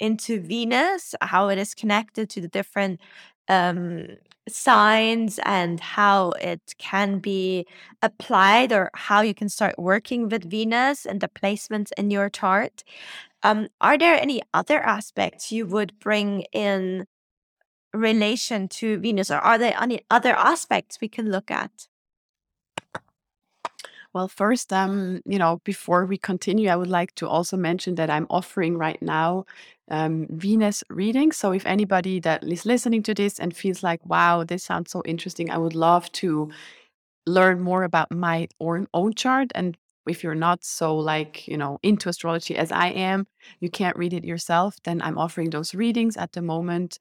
[0.00, 3.00] into Venus, how it is connected to the different
[3.48, 4.06] um
[4.48, 7.66] signs and how it can be
[8.02, 12.84] applied or how you can start working with Venus and the placements in your chart.
[13.42, 17.06] Um, are there any other aspects you would bring in
[17.94, 21.88] relation to Venus, or are there any other aspects we can look at?
[24.14, 28.10] Well, first, um, you know, before we continue, I would like to also mention that
[28.10, 29.44] I'm offering right now
[29.90, 31.36] um, Venus readings.
[31.36, 35.02] So if anybody that is listening to this and feels like, wow, this sounds so
[35.04, 36.50] interesting, I would love to
[37.26, 39.52] learn more about my own own chart.
[39.54, 39.76] And
[40.08, 43.26] if you're not so like, you know, into astrology as I am,
[43.60, 46.98] you can't read it yourself, then I'm offering those readings at the moment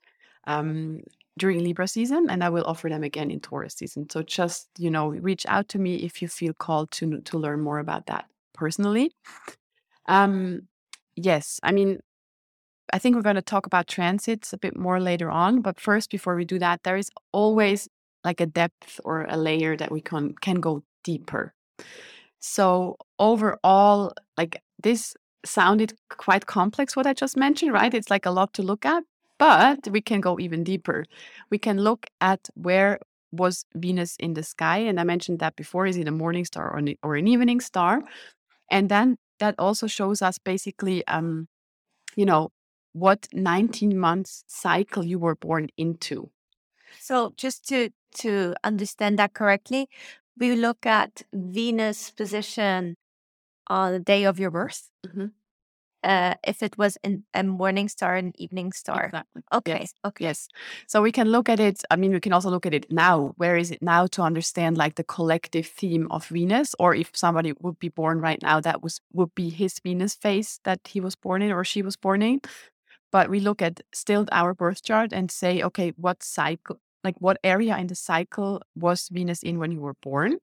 [0.47, 1.01] um,
[1.37, 4.09] during Libra season, and I will offer them again in Taurus season.
[4.09, 7.61] So just you know, reach out to me if you feel called to to learn
[7.61, 9.11] more about that personally.
[10.07, 10.67] Um,
[11.15, 11.99] yes, I mean,
[12.93, 16.09] I think we're going to talk about transits a bit more later on, but first,
[16.09, 17.87] before we do that, there is always
[18.23, 21.53] like a depth or a layer that we can can go deeper.
[22.39, 27.93] So overall, like this sounded quite complex what I just mentioned, right?
[27.93, 29.03] It's like a lot to look at.
[29.39, 31.05] But we can go even deeper.
[31.49, 32.99] We can look at where
[33.31, 34.77] was Venus in the sky.
[34.79, 37.61] And I mentioned that before is it a morning star or an, or an evening
[37.61, 38.01] star?
[38.71, 41.47] And then that also shows us basically, um,
[42.15, 42.51] you know,
[42.93, 46.31] what 19 months cycle you were born into.
[46.99, 49.89] So just to to understand that correctly,
[50.37, 52.95] we look at Venus position
[53.67, 54.89] on the day of your birth.
[55.05, 55.31] Mhm.
[56.03, 59.05] Uh, if it was in a morning star and evening star.
[59.05, 59.41] Exactly.
[59.51, 59.79] Okay.
[59.81, 59.93] Yes.
[60.05, 60.25] Okay.
[60.25, 60.47] Yes.
[60.87, 61.81] So we can look at it.
[61.89, 63.33] I mean, we can also look at it now.
[63.37, 66.75] Where is it now to understand like the collective theme of Venus?
[66.79, 70.59] Or if somebody would be born right now, that was would be his Venus phase
[70.63, 72.41] that he was born in or she was born in.
[73.11, 77.37] But we look at still our birth chart and say, okay, what cycle, like what
[77.43, 80.37] area in the cycle was Venus in when you were born?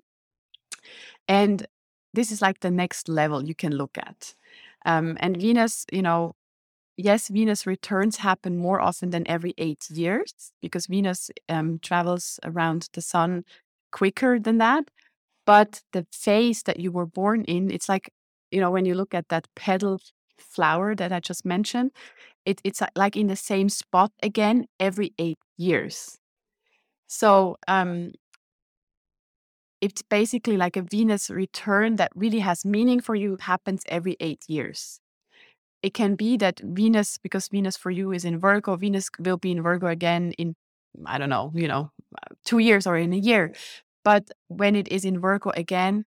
[1.28, 1.66] And
[2.12, 4.34] this is like the next level you can look at.
[4.84, 6.34] Um, and Venus, you know,
[6.96, 10.32] yes, Venus returns happen more often than every eight years
[10.62, 13.44] because Venus um, travels around the sun
[13.92, 14.84] quicker than that.
[15.46, 18.10] But the phase that you were born in, it's like,
[18.50, 20.00] you know, when you look at that petal
[20.38, 21.92] flower that I just mentioned,
[22.46, 26.18] it, it's uh, like in the same spot again every eight years.
[27.08, 28.12] So um,
[29.84, 34.42] it's basically like a Venus return that really has meaning for you, happens every eight
[34.48, 34.98] years.
[35.82, 39.50] It can be that Venus, because Venus for you is in Virgo, Venus will be
[39.50, 40.54] in Virgo again in,
[41.04, 41.90] I don't know, you know,
[42.46, 43.52] two years or in a year.
[44.02, 46.06] But when it is in Virgo again,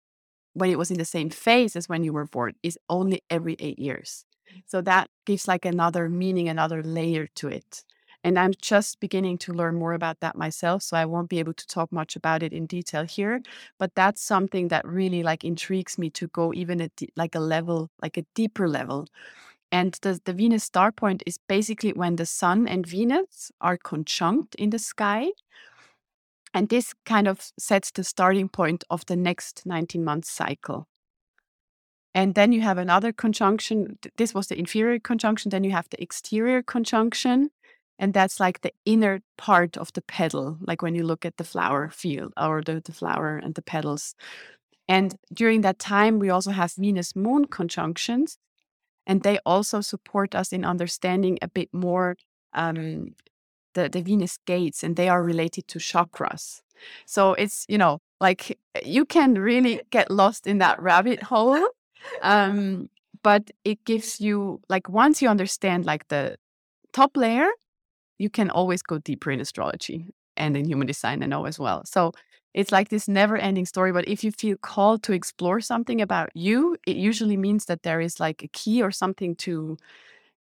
[0.53, 3.55] when it was in the same phase as when you were born, is only every
[3.57, 4.23] eight years.
[4.67, 7.83] So that gives like another meaning, another layer to it.
[8.23, 10.81] And I'm just beginning to learn more about that myself.
[10.83, 13.41] So I won't be able to talk much about it in detail here.
[13.79, 17.89] But that's something that really like intrigues me to go even at like a level,
[18.01, 19.07] like a deeper level.
[19.71, 24.55] And the, the Venus star point is basically when the sun and Venus are conjunct
[24.55, 25.31] in the sky.
[26.53, 30.87] And this kind of sets the starting point of the next 19 month cycle.
[32.15, 33.97] And then you have another conjunction.
[34.17, 35.49] This was the inferior conjunction.
[35.49, 37.49] Then you have the exterior conjunction.
[38.03, 41.45] And that's like the inner part of the petal, like when you look at the
[41.45, 44.13] flower field or the, the flower and the petals.
[44.89, 48.37] And during that time, we also have Venus moon conjunctions.
[49.07, 52.17] And they also support us in understanding a bit more
[52.51, 53.15] um,
[53.73, 56.59] the, the Venus gates, and they are related to chakras.
[57.05, 61.69] So it's, you know, like you can really get lost in that rabbit hole.
[62.21, 62.89] Um,
[63.23, 66.35] but it gives you, like, once you understand, like, the
[66.91, 67.47] top layer,
[68.23, 70.05] you can always go deeper in astrology
[70.37, 71.83] and in human design, I know as well.
[71.85, 72.13] So
[72.53, 73.91] it's like this never ending story.
[73.91, 77.99] But if you feel called to explore something about you, it usually means that there
[77.99, 79.77] is like a key or something to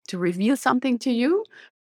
[0.08, 1.44] to reveal something to you.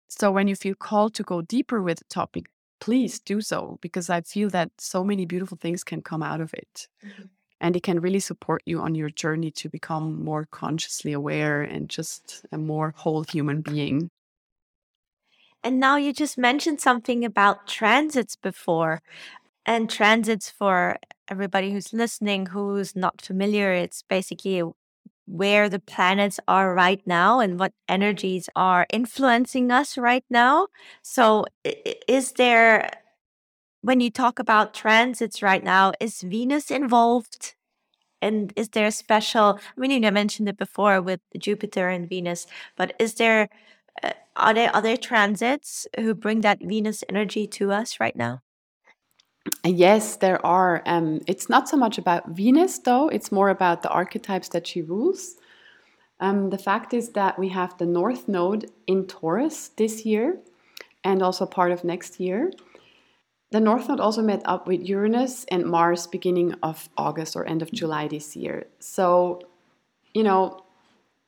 [0.10, 2.46] So when you feel called to go deeper with a topic,
[2.80, 6.54] please do so because I feel that so many beautiful things can come out of
[6.54, 6.88] it.
[7.04, 7.24] Mm-hmm.
[7.60, 11.90] And it can really support you on your journey to become more consciously aware and
[11.90, 14.10] just a more whole human being.
[15.68, 19.02] And now you just mentioned something about transits before.
[19.66, 20.96] And transits for
[21.28, 24.64] everybody who's listening who's not familiar, it's basically
[25.26, 30.68] where the planets are right now and what energies are influencing us right now.
[31.02, 31.46] So,
[32.08, 32.90] is there,
[33.82, 37.56] when you talk about transits right now, is Venus involved?
[38.22, 42.48] And is there a special, I mean, you mentioned it before with Jupiter and Venus,
[42.78, 43.50] but is there,
[44.04, 48.42] uh, are there other transits who bring that Venus energy to us right now?
[49.64, 50.84] Yes, there are.
[50.86, 54.82] Um, it's not so much about Venus, though, it's more about the archetypes that she
[54.82, 55.36] rules.
[56.20, 60.40] Um, the fact is that we have the North Node in Taurus this year
[61.04, 62.52] and also part of next year.
[63.52, 67.62] The North Node also met up with Uranus and Mars beginning of August or end
[67.62, 68.68] of July this year.
[68.80, 69.42] So,
[70.14, 70.66] you know,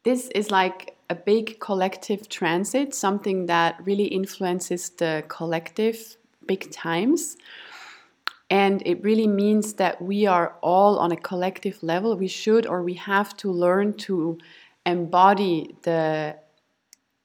[0.04, 7.38] this is like a big collective transit, something that really influences the collective big times.
[8.50, 12.16] And it really means that we are all on a collective level.
[12.16, 14.38] We should or we have to learn to
[14.86, 16.38] embody the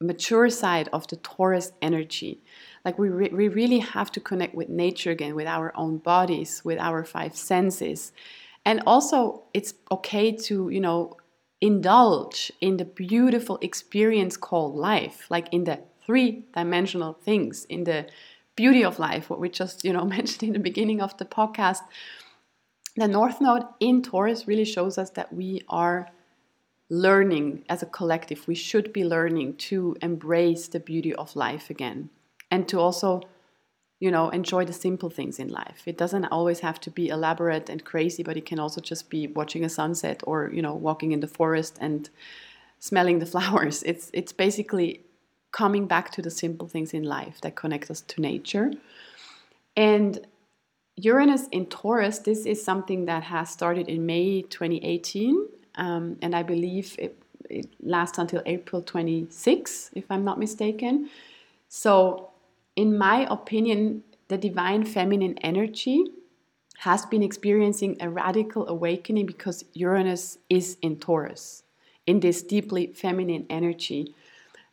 [0.00, 2.42] mature side of the Taurus energy.
[2.84, 6.62] Like we, re- we really have to connect with nature again, with our own bodies,
[6.64, 8.12] with our five senses.
[8.66, 11.16] And also, it's okay to, you know,
[11.64, 18.06] indulge in the beautiful experience called life, like in the three dimensional things, in the
[18.54, 21.80] beauty of life, what we just, you know, mentioned in the beginning of the podcast.
[22.96, 26.10] The North Node in Taurus really shows us that we are
[26.90, 28.46] learning as a collective.
[28.46, 32.10] We should be learning to embrace the beauty of life again
[32.50, 33.22] and to also,
[34.04, 35.80] you know, enjoy the simple things in life.
[35.86, 39.28] It doesn't always have to be elaborate and crazy, but it can also just be
[39.28, 42.10] watching a sunset or, you know, walking in the forest and
[42.78, 43.82] smelling the flowers.
[43.82, 45.00] It's it's basically
[45.52, 48.72] coming back to the simple things in life that connect us to nature.
[49.74, 50.26] And
[50.96, 56.42] Uranus in Taurus, this is something that has started in May 2018, um, and I
[56.42, 57.16] believe it,
[57.48, 61.08] it lasts until April 26, if I'm not mistaken.
[61.68, 62.33] So
[62.76, 66.04] in my opinion, the divine feminine energy
[66.78, 71.62] has been experiencing a radical awakening because Uranus is in Taurus,
[72.06, 74.14] in this deeply feminine energy.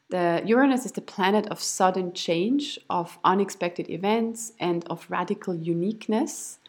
[0.10, 6.60] The Uranus is the planet of sudden change, of unexpected events, and of radical uniqueness.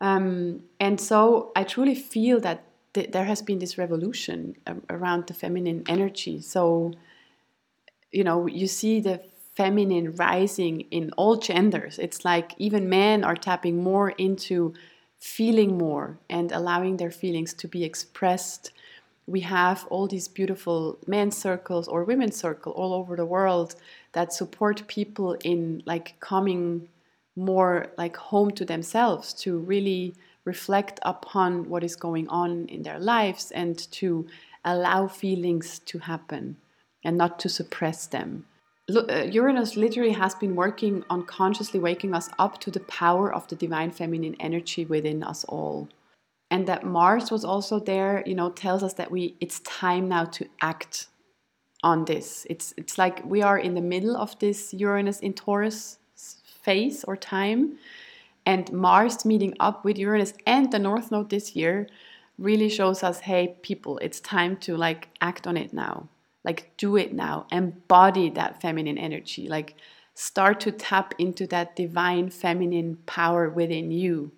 [0.00, 4.56] Um, and so I truly feel that th- there has been this revolution
[4.88, 6.40] around the feminine energy.
[6.40, 6.92] So,
[8.10, 9.22] you know, you see the
[9.60, 11.98] feminine rising in all genders.
[11.98, 14.72] It's like even men are tapping more into
[15.18, 18.70] feeling more and allowing their feelings to be expressed.
[19.26, 23.74] We have all these beautiful men's circles or women's circle all over the world
[24.12, 26.88] that support people in like coming
[27.36, 30.14] more like home to themselves to really
[30.46, 34.26] reflect upon what is going on in their lives and to
[34.64, 36.56] allow feelings to happen
[37.04, 38.46] and not to suppress them.
[38.96, 43.46] Uh, Uranus literally has been working on consciously waking us up to the power of
[43.48, 45.88] the divine feminine energy within us all.
[46.50, 50.24] And that Mars was also there, you know, tells us that we it's time now
[50.24, 51.08] to act
[51.82, 52.46] on this.
[52.50, 55.98] It's it's like we are in the middle of this Uranus in Taurus
[56.62, 57.78] phase or time.
[58.46, 61.86] And Mars meeting up with Uranus and the North Node this year
[62.38, 66.08] really shows us, hey, people, it's time to like act on it now
[66.44, 69.74] like do it now embody that feminine energy like
[70.14, 74.32] start to tap into that divine feminine power within you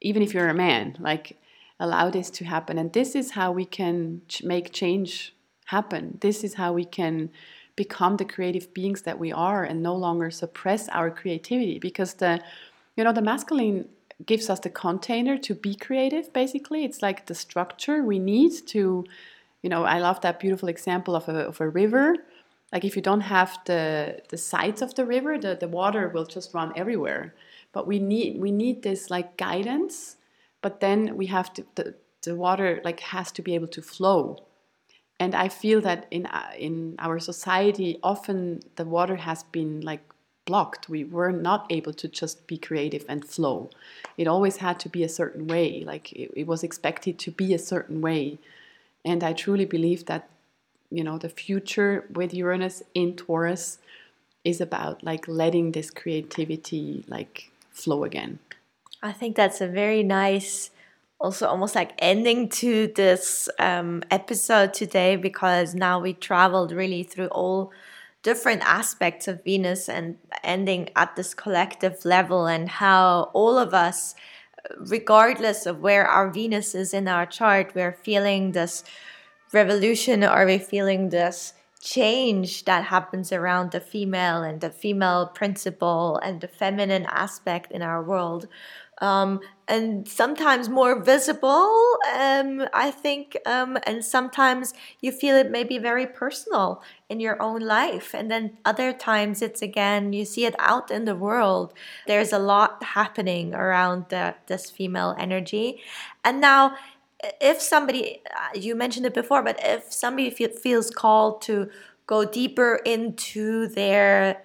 [0.00, 1.36] even if you're a man like
[1.82, 2.78] allow this to happen.
[2.78, 5.34] And this is how we can ch- make change
[5.66, 6.18] happen.
[6.20, 7.30] This is how we can
[7.74, 12.40] become the creative beings that we are and no longer suppress our creativity because the
[12.96, 13.88] you know the masculine
[14.26, 16.84] gives us the container to be creative basically.
[16.84, 19.04] It's like the structure we need to
[19.62, 22.16] you know, I love that beautiful example of a, of a river.
[22.72, 26.26] Like if you don't have the, the sides of the river, the, the water will
[26.26, 27.34] just run everywhere.
[27.72, 30.16] But we need we need this like guidance,
[30.60, 34.44] but then we have to the, the water like has to be able to flow.
[35.18, 40.02] And I feel that in uh, in our society, often the water has been like
[40.44, 40.88] blocked.
[40.88, 43.70] We were not able to just be creative and flow.
[44.18, 45.82] It always had to be a certain way.
[45.86, 48.38] Like it, it was expected to be a certain way
[49.04, 50.28] and I truly believe that,
[50.90, 53.78] you know, the future with Uranus in Taurus
[54.44, 58.38] is about like letting this creativity like flow again.
[59.02, 60.70] I think that's a very nice,
[61.20, 67.28] also almost like ending to this um, episode today because now we traveled really through
[67.28, 67.72] all
[68.22, 74.14] different aspects of Venus and ending at this collective level and how all of us
[74.78, 78.84] regardless of where our Venus is in our chart, we're feeling this
[79.52, 86.16] revolution or we're feeling this change that happens around the female and the female principle
[86.22, 88.46] and the feminine aspect in our world
[89.02, 95.76] um, and sometimes more visible, um, I think, um, and sometimes you feel it maybe
[95.78, 100.54] very personal in your own life, and then other times it's again you see it
[100.58, 101.74] out in the world.
[102.06, 105.80] There's a lot happening around the, this female energy,
[106.24, 106.76] and now
[107.40, 111.70] if somebody uh, you mentioned it before, but if somebody feels called to
[112.06, 114.44] go deeper into their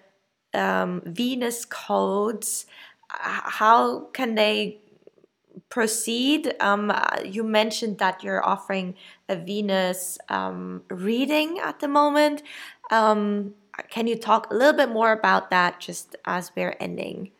[0.53, 2.65] um, Venus codes
[3.09, 4.79] how can they
[5.69, 6.55] proceed?
[6.59, 6.93] Um,
[7.25, 8.95] you mentioned that you're offering
[9.29, 12.43] a Venus um, reading at the moment.
[12.91, 13.53] Um,
[13.89, 17.31] can you talk a little bit more about that just as we're ending?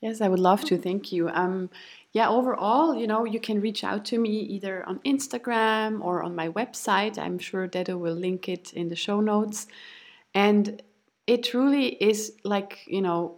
[0.00, 0.78] Yes, I would love to.
[0.78, 1.28] Thank you.
[1.28, 1.68] Um,
[2.12, 6.34] yeah, overall, you know, you can reach out to me either on Instagram or on
[6.34, 7.18] my website.
[7.18, 9.68] I'm sure Deddou will link it in the show notes.
[10.34, 10.82] And
[11.26, 13.36] it truly is like, you know,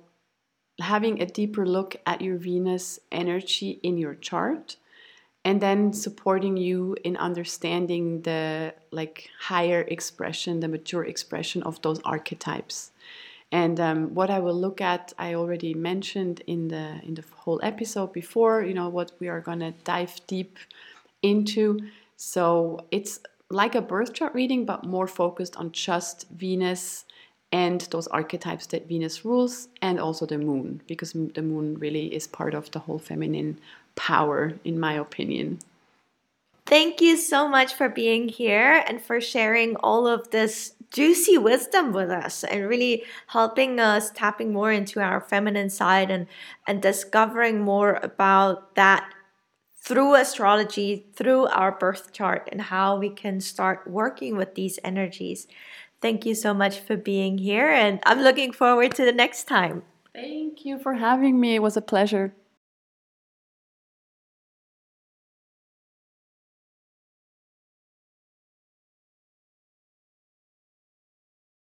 [0.82, 4.76] having a deeper look at your Venus energy in your chart
[5.44, 12.00] and then supporting you in understanding the like higher expression the mature expression of those
[12.04, 12.92] archetypes.
[13.50, 17.60] And um, what i will look at i already mentioned in the in the whole
[17.62, 20.58] episode before you know what we are going to dive deep
[21.22, 21.78] into.
[22.16, 23.20] So it's
[23.50, 27.04] like a birth chart reading but more focused on just venus
[27.52, 32.26] and those archetypes that Venus rules, and also the moon, because the moon really is
[32.26, 33.60] part of the whole feminine
[33.94, 35.58] power, in my opinion.
[36.64, 41.92] Thank you so much for being here and for sharing all of this juicy wisdom
[41.92, 46.26] with us and really helping us tapping more into our feminine side and
[46.66, 49.12] and discovering more about that
[49.84, 55.48] through astrology, through our birth chart and how we can start working with these energies.
[56.02, 59.84] Thank you so much for being here and I'm looking forward to the next time.
[60.12, 61.54] Thank you for having me.
[61.54, 62.34] It was a pleasure.